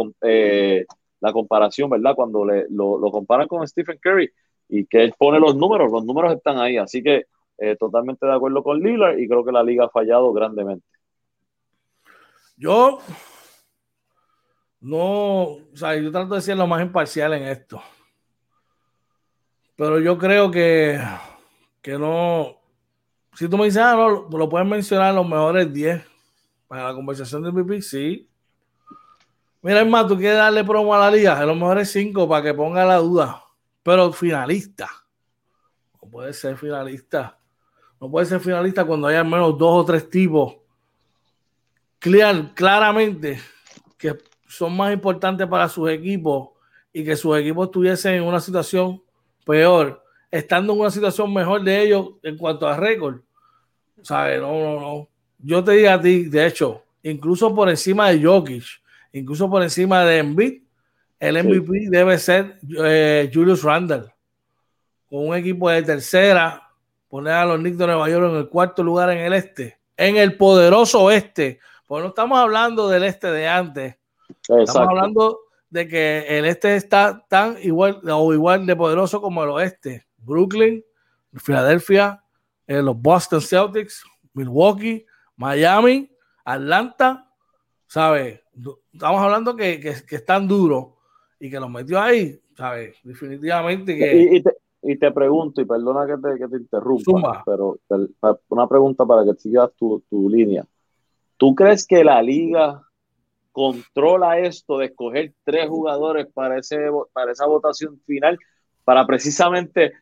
[1.21, 2.15] la comparación, ¿verdad?
[2.15, 4.31] Cuando le, lo, lo comparan con Stephen Curry
[4.69, 7.25] y que él pone los números, los números están ahí, así que
[7.59, 10.87] eh, totalmente de acuerdo con Lillard y creo que la liga ha fallado grandemente.
[12.57, 13.01] Yo
[14.81, 17.81] no, o sea, yo trato de ser lo más imparcial en esto,
[19.77, 21.01] pero yo creo que,
[21.83, 22.57] que no,
[23.35, 26.03] si tú me dices, ah, no, lo pueden mencionar los mejores 10
[26.67, 28.29] para la conversación del MVP, sí.
[29.63, 32.55] Mira, es más, tú quieres darle promo a la liga, los mejores 5 para que
[32.55, 33.43] ponga la duda
[33.87, 34.91] pero finalista.
[36.03, 37.39] No puede ser finalista.
[38.01, 40.57] No puede ser finalista cuando hay al menos dos o tres tipos
[42.55, 43.41] claramente
[43.97, 44.17] que
[44.49, 46.49] son más importantes para sus equipos
[46.93, 49.01] y que sus equipos estuviesen en una situación
[49.47, 53.21] peor, estando en una situación mejor de ellos en cuanto a récord.
[54.03, 54.41] ¿Sabes?
[54.41, 55.09] No, no, no.
[55.39, 58.65] Yo te digo a ti, de hecho, incluso por encima de Jokic,
[59.13, 60.63] incluso por encima de Embiid,
[61.19, 64.13] el MVP debe ser eh, Julius Randle.
[65.09, 66.69] Con un equipo de tercera,
[67.09, 70.17] poner a los Knicks de Nueva York en el cuarto lugar en el este, en
[70.17, 71.61] el poderoso oeste.
[71.87, 73.97] Porque no estamos hablando del este de antes.
[74.43, 75.39] Estamos hablando
[75.77, 80.07] de que el este está tan igual o igual de poderoso como el oeste.
[80.17, 80.83] Brooklyn,
[81.35, 82.25] Filadelfia,
[82.67, 84.03] eh, los Boston Celtics,
[84.33, 85.05] Milwaukee,
[85.37, 86.11] Miami,
[86.47, 87.31] Atlanta,
[87.87, 88.41] ¿sabes?
[88.91, 90.95] Estamos hablando que, que, que están duros
[91.39, 92.97] y que los metió ahí, ¿sabes?
[93.05, 94.43] Definitivamente que...
[94.83, 97.77] Y, te, pregunto, y perdona que te, que te interrumpa, pero
[98.49, 100.65] una pregunta para que sigas tu, tu línea.
[101.37, 102.86] ¿Tú crees que la liga
[103.57, 106.77] controla esto de escoger tres jugadores para, ese,
[107.15, 108.39] para esa votación final,
[108.85, 109.95] para precisamente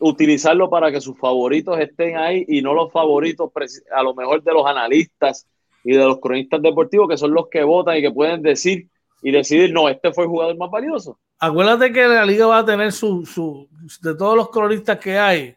[0.00, 3.48] utilizarlo para que sus favoritos estén ahí y no los favoritos
[3.94, 5.46] a lo mejor de los analistas
[5.84, 8.88] y de los cronistas deportivos, que son los que votan y que pueden decir
[9.22, 11.16] y decidir, no, este fue el jugador más valioso.
[11.38, 13.68] Acuérdate que la liga va a tener su, su
[14.02, 15.54] de todos los cronistas que hay,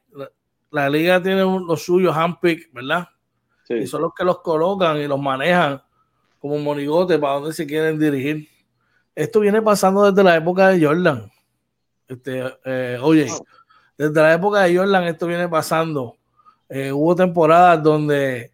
[0.69, 3.07] la, liga tiene los suyos handpick, ¿verdad?
[3.69, 5.81] Y son los que los colocan y los manejan
[6.47, 8.47] como monigote para donde se quieren dirigir.
[9.15, 11.31] Esto viene pasando desde la época de Jordan.
[12.07, 13.27] Este, eh, oye,
[13.97, 16.15] desde la época de Jordan esto viene pasando.
[16.69, 18.51] Eh, hubo temporadas donde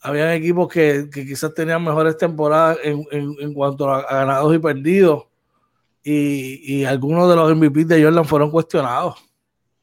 [0.00, 5.24] habían equipos que, quizás tenían mejores temporadas en, cuanto a, ganados y perdidos.
[6.02, 9.22] Y, algunos de los MVP de Jordan fueron cuestionados.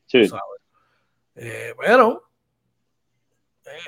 [0.06, 0.30] Sí.
[1.36, 2.29] Eh, pero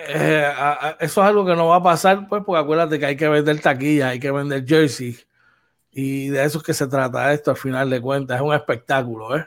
[0.07, 0.53] eh,
[0.99, 3.59] eso es algo que no va a pasar, pues, porque acuérdate que hay que vender
[3.61, 5.17] taquilla, hay que vender jersey.
[5.91, 8.37] Y de eso es que se trata esto al final de cuentas.
[8.37, 9.45] Es un espectáculo, ¿eh?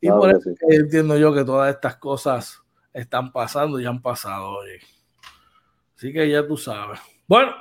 [0.00, 2.62] Y por eso entiendo yo que todas estas cosas
[2.92, 4.58] están pasando y han pasado.
[4.58, 4.78] hoy.
[5.96, 7.00] Así que ya tú sabes.
[7.26, 7.52] Bueno,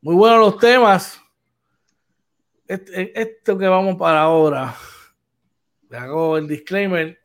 [0.00, 1.20] muy buenos los temas.
[2.66, 4.74] Este, esto que vamos para ahora,
[5.88, 7.18] le hago el disclaimer,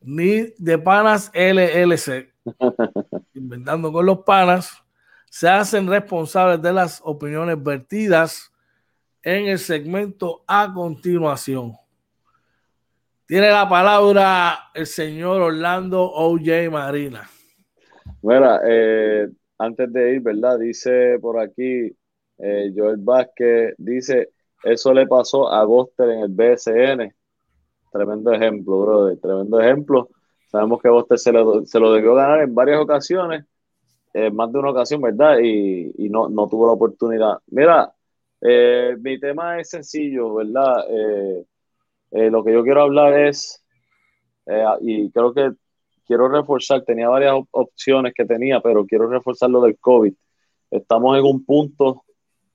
[0.00, 2.31] ni de panas LLC,
[3.34, 4.82] inventando con los panas,
[5.30, 8.52] se hacen responsables de las opiniones vertidas
[9.22, 11.72] en el segmento a continuación.
[13.26, 17.28] Tiene la palabra el señor Orlando OJ Marina.
[18.20, 19.28] Mira, eh,
[19.58, 20.58] antes de ir, ¿verdad?
[20.58, 21.96] Dice por aquí
[22.38, 24.30] eh, Joel Vázquez, dice,
[24.64, 27.14] eso le pasó a Goster en el BSN.
[27.92, 30.08] Tremendo ejemplo, brother, tremendo ejemplo.
[30.52, 33.46] Sabemos que Goster se lo, se lo debió ganar en varias ocasiones,
[34.12, 35.38] en más de una ocasión, ¿verdad?
[35.42, 37.38] Y, y no, no, tuvo la oportunidad.
[37.46, 37.90] Mira,
[38.42, 40.84] eh, mi tema es sencillo, ¿verdad?
[40.90, 41.46] Eh,
[42.10, 43.64] eh, lo que yo quiero hablar es,
[44.82, 45.52] y creo que
[46.04, 50.12] quiero reforzar, tenía varias opciones que tenía, pero quiero reforzar lo del COVID.
[50.70, 52.02] Estamos en un punto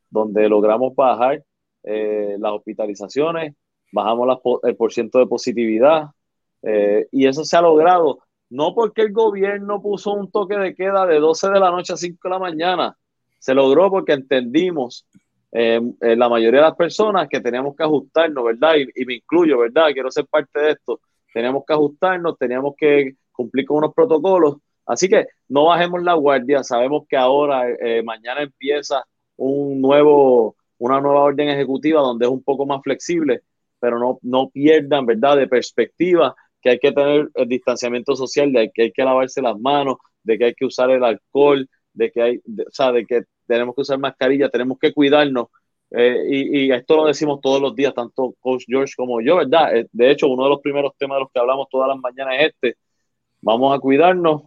[0.09, 1.43] donde logramos bajar
[1.83, 3.55] las hospitalizaciones,
[3.91, 6.09] bajamos el porcentaje de positividad,
[7.11, 11.19] y eso se ha logrado no porque el gobierno puso un toque de queda de
[11.19, 12.97] 12 de la noche a 5 de la mañana,
[13.39, 15.05] se logró porque entendimos
[15.51, 18.75] eh, eh, la mayoría de las personas que teníamos que ajustarnos, ¿verdad?
[18.95, 19.87] Y, me incluyo, ¿verdad?
[19.93, 20.99] Quiero ser parte de esto.
[21.33, 24.57] Teníamos que ajustarnos, teníamos que cumplir con unos protocolos.
[24.85, 26.63] Así que no bajemos la guardia.
[26.63, 29.03] Sabemos que ahora, eh, mañana empieza
[29.35, 33.41] un nuevo, una nueva orden ejecutiva donde es un poco más flexible,
[33.79, 35.37] pero no, no pierdan, ¿verdad?
[35.37, 39.59] De perspectiva que hay que tener el distanciamiento social, de que hay que lavarse las
[39.59, 43.23] manos, de que hay que usar el alcohol, de que hay, o sea, de que
[43.47, 45.47] tenemos que usar mascarilla, tenemos que cuidarnos.
[45.91, 49.75] Eh, y, esto lo decimos todos los días, tanto Coach George como yo, ¿verdad?
[49.75, 52.35] Eh, de hecho, uno de los primeros temas de los que hablamos todas las mañanas
[52.39, 52.77] es este.
[53.41, 54.43] Vamos a cuidarnos,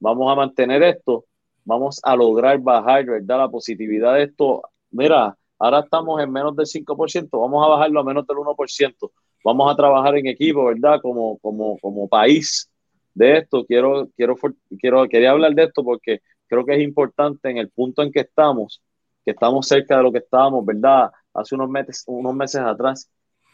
[0.00, 1.24] vamos a mantener esto,
[1.64, 3.38] vamos a lograr bajar, ¿verdad?
[3.38, 4.62] La positividad de esto.
[4.90, 9.12] Mira, ahora estamos en menos del 5%, vamos a bajarlo a menos del 1%.
[9.44, 11.00] Vamos a trabajar en equipo, ¿verdad?
[11.00, 12.70] Como, como, como país
[13.14, 13.64] de esto.
[13.66, 14.36] Quiero, quiero,
[14.80, 18.20] quiero, quería hablar de esto porque creo que es importante en el punto en que
[18.20, 18.82] estamos,
[19.24, 21.10] que estamos cerca de lo que estábamos, ¿verdad?
[21.34, 23.10] Hace unos meses, unos meses atrás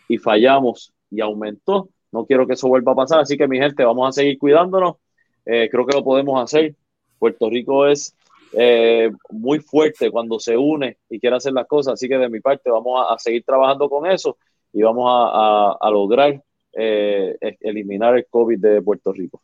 [0.09, 1.89] y fallamos y aumentó.
[2.11, 4.97] No quiero que eso vuelva a pasar, así que mi gente, vamos a seguir cuidándonos.
[5.45, 6.74] Eh, creo que lo podemos hacer.
[7.18, 8.14] Puerto Rico es
[8.53, 12.41] eh, muy fuerte cuando se une y quiere hacer las cosas, así que de mi
[12.41, 14.39] parte vamos a, seguir trabajando con eso
[14.73, 16.43] y vamos a, lograr
[16.73, 19.43] eh, eliminar el COVID de Puerto Rico.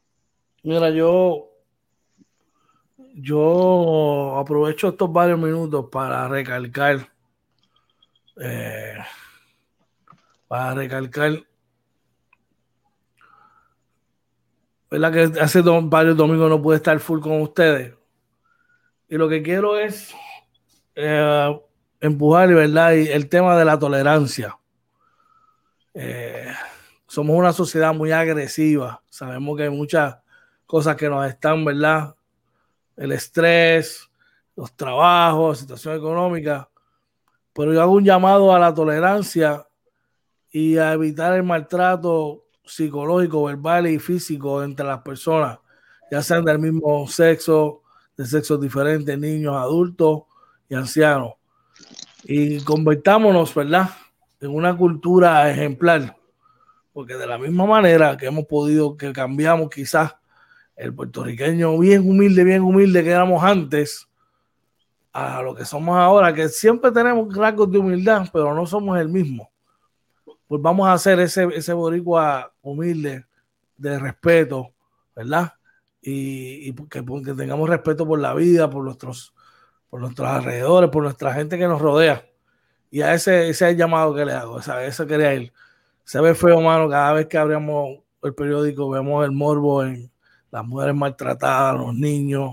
[0.62, 1.50] Mira, yo
[3.14, 7.08] yo aprovecho estos varios minutos para recalcar,
[8.40, 8.98] eh,
[10.48, 11.44] para recalcar,
[14.90, 15.12] ¿verdad?
[15.12, 17.94] Que hace varios domingos no pude estar full con ustedes.
[19.08, 20.12] Y lo que quiero es
[20.96, 21.60] eh,
[22.00, 22.94] empujar, ¿verdad?
[22.94, 24.58] Y el tema de la tolerancia.
[25.94, 26.52] Eh,
[27.06, 29.02] somos una sociedad muy agresiva.
[29.08, 30.16] Sabemos que hay muchas
[30.66, 32.14] cosas que nos están, ¿verdad?
[32.96, 34.08] el estrés,
[34.56, 36.68] los trabajos, la situación económica,
[37.52, 39.66] pero yo hago un llamado a la tolerancia
[40.50, 45.58] y a evitar el maltrato psicológico, verbal y físico entre las personas,
[46.10, 47.82] ya sean del mismo sexo,
[48.16, 50.22] de sexos diferentes, niños, adultos
[50.68, 51.34] y ancianos.
[52.22, 53.90] Y convertámonos, ¿verdad?,
[54.44, 56.16] en una cultura ejemplar,
[56.92, 60.14] porque de la misma manera que hemos podido, que cambiamos quizás
[60.76, 64.08] el puertorriqueño bien humilde, bien humilde que éramos antes,
[65.12, 69.08] a lo que somos ahora, que siempre tenemos rasgos de humildad, pero no somos el
[69.08, 69.50] mismo.
[70.48, 73.24] Pues vamos a hacer ese, ese boricua humilde,
[73.76, 74.72] de respeto,
[75.14, 75.52] ¿verdad?
[76.00, 79.34] Y, que, tengamos respeto por la vida, por nuestros,
[79.88, 82.26] por nuestros alrededores, por nuestra gente que nos rodea.
[82.94, 85.52] Y a ese, ese llamado que le hago, esa, eso quería ir.
[86.04, 90.12] Se ve feo, mano, cada vez que abrimos el periódico, vemos el morbo en,
[90.52, 92.52] las mujeres maltratadas, los niños,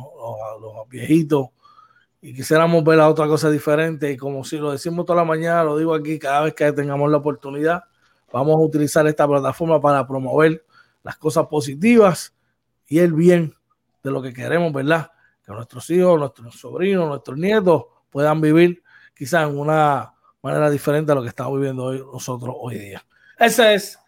[0.59, 1.49] los, viejitos,
[2.21, 4.13] y quisiéramos ver la otra cosa diferente.
[4.13, 7.11] Y como si lo decimos toda la mañana, lo digo aquí, cada vez que tengamos
[7.11, 7.83] la oportunidad,
[8.33, 10.65] vamos a utilizar esta plataforma para promover
[11.03, 12.33] las cosas positivas
[12.87, 13.53] y el bien
[14.01, 15.11] de lo que queremos, ¿verdad?
[15.45, 18.81] Que nuestros hijos, nuestros sobrinos, nuestros nietos puedan vivir
[19.13, 23.03] quizás en una manera diferente a lo que estamos viviendo hoy nosotros hoy día.
[23.39, 23.99] Ese es,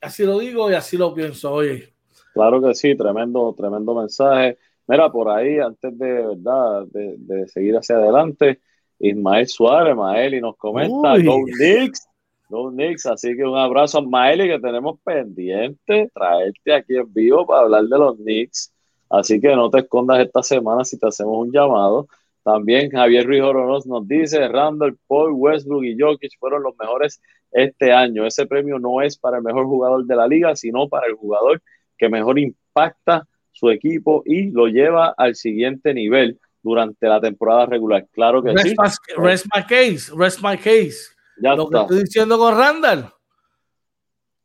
[0.00, 1.84] así lo digo y así lo pienso hoy.
[2.32, 4.58] Claro que sí, tremendo, tremendo mensaje.
[4.86, 8.60] Mira, por ahí, antes de verdad, de, seguir hacia adelante,
[8.98, 12.08] Ismael Suárez, Maeli nos comenta, Go Knicks,
[12.48, 17.46] Go Knicks, así que un abrazo a Maeli que tenemos pendiente, traerte aquí en vivo
[17.46, 18.72] para hablar de los Knicks,
[19.10, 22.08] así que no te escondas esta semana si te hacemos un llamado.
[22.44, 27.20] También Javier Ruiz Oronos nos dice, Randall, Paul, Westbrook y Jokic fueron los mejores
[27.52, 28.26] este año.
[28.26, 31.62] Ese premio no es para el mejor jugador de la liga, sino para el jugador
[31.96, 38.06] que mejor impacta su equipo y lo lleva al siguiente nivel durante la temporada regular.
[38.12, 38.74] Claro que sí.
[39.16, 41.10] rest my case, rest my case.
[41.36, 43.12] lo que estoy diciendo con Randall.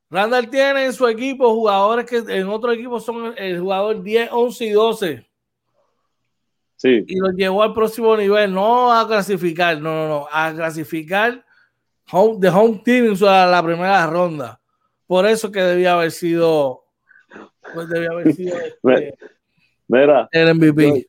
[0.09, 4.65] Randall tiene en su equipo jugadores que en otro equipo son el jugador 10, 11
[4.65, 5.26] y 12.
[6.77, 7.03] Sí.
[7.07, 11.43] Y los llevó al próximo nivel, no a clasificar, no, no, no, a clasificar
[12.11, 14.59] home, de home team en la primera ronda.
[15.05, 16.83] Por eso que debía haber sido,
[17.73, 19.17] pues debía haber sido este,
[19.87, 21.07] Mira, el MVP.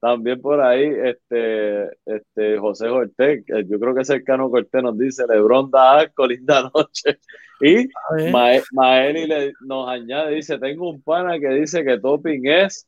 [0.00, 5.70] También por ahí, este, este José Cortés, yo creo que cercano Cortés nos dice, Lebron
[5.70, 7.18] da asco, linda noche.
[7.60, 7.88] Y
[8.72, 12.86] Maeli le, nos añade, dice, tengo un pana que dice que Topping es,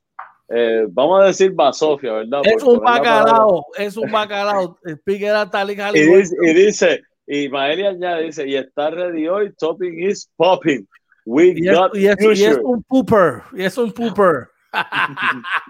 [0.48, 2.42] eh, vamos a decir basofia, ¿verdad?
[2.44, 4.78] Es un bacalao, es un bacalao.
[4.84, 9.26] El pique era tal y, dice, y dice, y Maeli añade, dice, y está ready
[9.26, 10.86] hoy, Topping is popping.
[11.24, 14.48] We y, got es, y, es, y es un pooper, y es un pooper.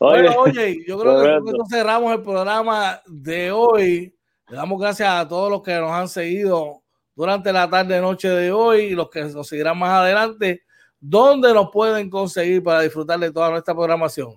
[0.00, 4.14] Oye, oye, yo creo que con cerramos el programa de hoy.
[4.48, 6.82] Le damos gracias a todos los que nos han seguido
[7.14, 10.64] durante la tarde noche de hoy y los que nos seguirán más adelante.
[11.00, 14.34] ¿Dónde nos pueden conseguir para disfrutar de toda nuestra programación?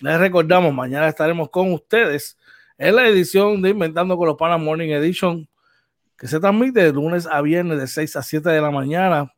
[0.00, 2.38] Les recordamos, mañana estaremos con ustedes
[2.76, 5.48] en la edición de Inventando con los Panas Morning Edition,
[6.16, 9.32] que se transmite de lunes a viernes de 6 a 7 de la mañana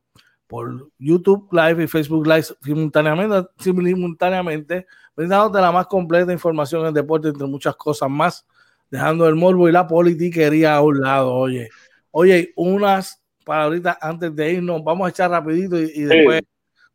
[0.47, 4.87] por YouTube Live y Facebook Live simultáneamente, simultáneamente
[5.17, 8.47] brindándote la más completa información en deporte, entre muchas cosas más
[8.91, 11.33] dejando el morbo y la politiquería a un lado.
[11.33, 11.71] Oye,
[12.11, 16.43] oye, unas palabritas antes de irnos, vamos a echar rapidito y, después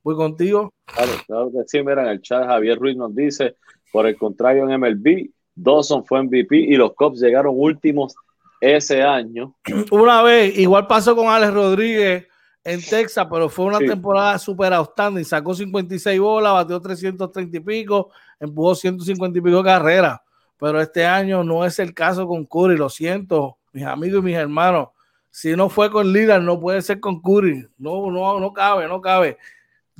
[0.05, 0.71] voy contigo.
[0.85, 3.57] Claro, claro que sí, mira, en el chat Javier Ruiz nos dice,
[3.91, 8.15] por el contrario en MLB, Dawson fue MVP y los Cubs llegaron últimos
[8.61, 9.53] ese año.
[9.91, 12.27] Una vez, igual pasó con Alex Rodríguez
[12.63, 15.25] en Texas, pero fue una temporada súper outstanding.
[15.25, 20.21] Sacó 56 bolas, batió 330 y pico, empujó 150 y pico carreras
[20.59, 24.35] pero este año no es el caso con Curry, lo siento, mis amigos y mis
[24.35, 24.89] hermanos.
[25.29, 27.67] Si no fue con Lillard, no puede ser con Curry.
[27.77, 29.37] No, no, no cabe, no cabe.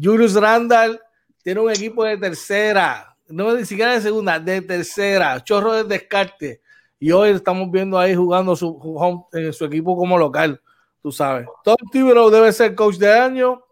[0.02, 1.00] Julius Randall
[1.44, 6.62] tiene un equipo de tercera, no ni siquiera de segunda, de tercera, chorro de descarte.
[7.00, 10.62] Y hoy estamos viendo ahí jugando su, en su equipo como local,
[11.02, 11.48] tú sabes.
[11.64, 13.64] Tom Thibodeau debe ser coach de año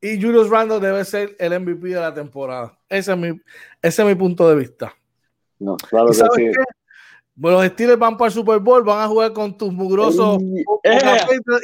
[0.00, 2.76] y Julius Randall debe ser el MVP de la temporada.
[2.88, 3.28] Ese es mi,
[3.80, 4.94] ese es mi punto de vista.
[5.58, 6.50] No, claro que sí.
[7.34, 10.42] Bueno, los Steelers van para el Super Bowl, van a jugar con tus mugrosos
[10.82, 11.00] eh.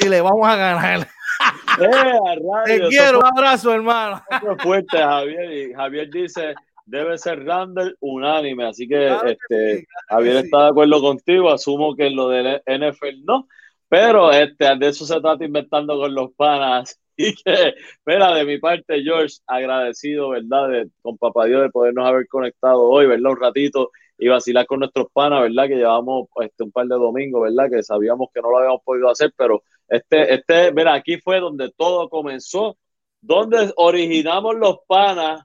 [0.00, 1.08] y le vamos a ganar.
[1.80, 2.18] Eh,
[2.64, 4.20] Te quiero, un abrazo, hermano.
[4.58, 5.72] fuerte, Javier.
[5.76, 6.54] Javier dice,
[6.86, 12.16] debe ser Randall unánime, así que, este, Javier está de acuerdo contigo, asumo que en
[12.16, 13.46] lo del NFL no,
[13.88, 16.98] pero este, de eso se trata inventando con los panas.
[17.20, 20.86] Y que, espera, de mi parte, George, agradecido, ¿verdad?
[21.02, 23.32] con Papá Dios de podernos haber conectado hoy, ¿verdad?
[23.32, 25.68] Un ratito y vacilar con nuestros panas, ¿verdad?
[25.68, 27.70] Que llevamos este, un par de domingos, ¿verdad?
[27.70, 31.70] Que sabíamos que no lo habíamos podido hacer, pero este, este, mira, aquí fue donde
[31.76, 32.76] todo comenzó,
[33.20, 35.42] donde originamos los panas,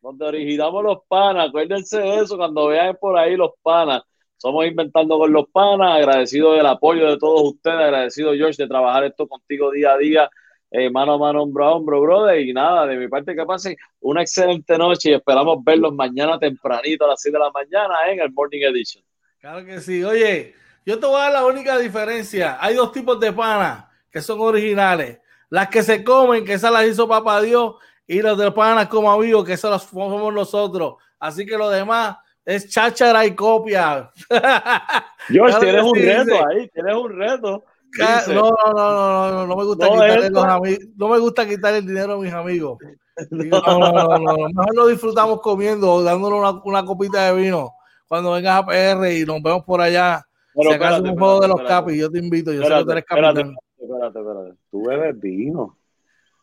[0.00, 4.02] donde originamos los panas, acuérdense de eso cuando vean por ahí los panas.
[4.36, 9.04] Somos inventando con los panas, agradecido del apoyo de todos ustedes, agradecido George de trabajar
[9.04, 10.30] esto contigo día a día
[10.76, 12.40] eh, mano a mano, hombro a hombro, brother.
[12.40, 17.04] Y nada, de mi parte que pasen una excelente noche y esperamos verlos mañana tempranito
[17.04, 19.04] a las 6 de la mañana en el Morning Edition.
[19.38, 20.02] Claro que sí.
[20.02, 20.52] Oye,
[20.84, 22.58] yo te voy a dar la única diferencia.
[22.60, 25.20] Hay dos tipos de panas que son originales.
[25.48, 29.12] Las que se comen, que esas las hizo papá Dios, y los de panas como
[29.12, 30.94] amigos, que esas las somos nosotros.
[31.20, 34.10] Así que lo demás es cháchara y copia.
[35.28, 37.64] George, tienes un reto ahí, tienes un reto
[37.98, 41.74] no, no, no, no, no, no me gusta quitarle los amigos, no me gusta quitar
[41.74, 42.78] el dinero a mis amigos.
[43.30, 46.34] No, no, no, mejor lo disfrutamos comiendo, dándole
[46.64, 47.72] una, copita de vino
[48.08, 50.26] cuando vengas a PR y nos vemos por allá.
[50.52, 53.04] Si acaso un juego de los capis, yo te invito, yo sé que tú eres
[53.04, 53.54] capitán.
[53.78, 55.76] Espérate, espérate, tú bebes vino.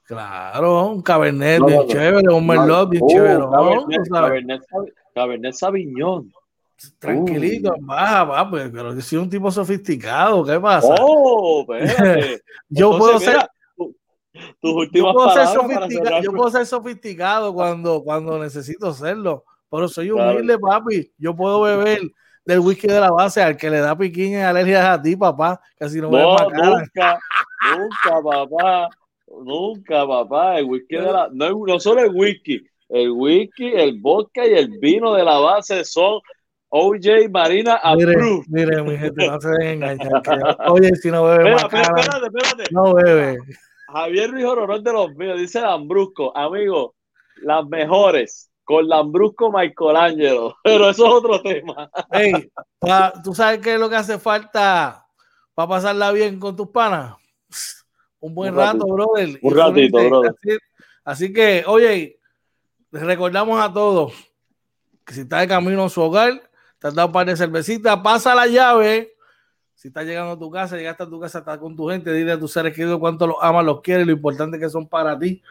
[0.06, 4.60] Claro, un cabernet bien chévere, un merlot bien uh, chévere.
[5.14, 6.32] Cabernet Sauvignon.
[7.00, 7.86] Tranquilito, uh.
[7.86, 10.96] baja, va, pues, pero yo soy un tipo sofisticado, ¿qué pasa?
[11.00, 11.66] Oh,
[12.70, 13.48] yo puedo ser.
[14.62, 19.88] Tus últimas yo puedo, ser sofisticado, yo puedo ser sofisticado cuando, cuando necesito serlo, pero
[19.88, 21.12] soy humilde, papi.
[21.18, 22.00] Yo puedo beber
[22.46, 25.60] del whisky de la base al que le da piquiña y alergias a ti, papá,
[25.78, 27.20] casi no, no nunca,
[27.78, 28.90] nunca, papá,
[29.28, 30.60] nunca, papá.
[30.60, 34.70] El whisky de la, no, no solo el whisky, el whisky, el vodka y el
[34.80, 36.22] vino de la base son
[36.74, 38.48] OJ Marina approved.
[38.48, 40.58] Mire, mi gente, no se dejen engañar.
[40.70, 42.64] oye, si no bebe espera, espérate, espérate.
[42.72, 43.38] No bebe.
[43.90, 46.96] Javier Ruiz Horror de los míos, dice Lambrusco, amigo,
[47.42, 51.92] las mejores con Lambrusco Michelangelo, pero eso es otro tema.
[52.10, 52.50] Hey,
[53.22, 55.06] ¿tú sabes qué es lo que hace falta
[55.54, 57.16] para pasarla bien con tus panas?
[58.22, 59.38] Un buen rato, brother.
[59.42, 60.36] Un ratito, brother.
[61.04, 62.18] Así, que, oye,
[62.92, 64.14] les recordamos a todos
[65.06, 66.50] que si está de camino a su hogar,
[66.82, 69.14] te has dado un par de cervecitas, pasa la llave.
[69.76, 72.32] Si estás llegando a tu casa, llegaste a tu casa, estás con tu gente, dile
[72.32, 75.44] a tus seres queridos cuánto los amas, los quieres, lo importante que son para ti.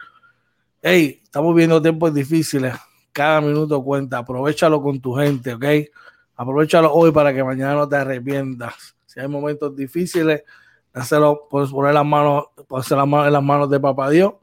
[0.81, 2.75] Hey, estamos viendo tiempos difíciles.
[3.13, 4.17] Cada minuto cuenta.
[4.17, 5.65] Aprovechalo con tu gente, ¿ok?
[6.35, 8.97] Aprovechalo hoy para que mañana no te arrepientas.
[9.05, 10.43] Si hay momentos difíciles,
[10.93, 14.33] hazlo, poner las manos, puedes las en las manos de Papá Dios,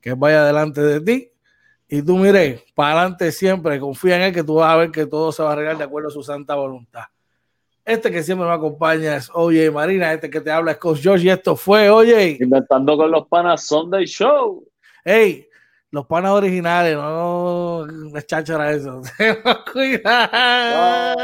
[0.00, 1.31] que vaya delante de ti.
[1.94, 5.04] Y tú, mire, para adelante siempre, confía en Él que tú vas a ver que
[5.04, 7.02] todo se va a arreglar de acuerdo a su santa voluntad.
[7.84, 11.26] Este que siempre me acompaña es Oye Marina, este que te habla es Coach George
[11.26, 12.38] y esto fue Oye.
[12.40, 14.66] Inventando con los panas Sunday Show.
[15.04, 15.46] Hey,
[15.90, 19.02] los panas originales, no las chácharas eso.
[19.70, 21.14] Cuidado.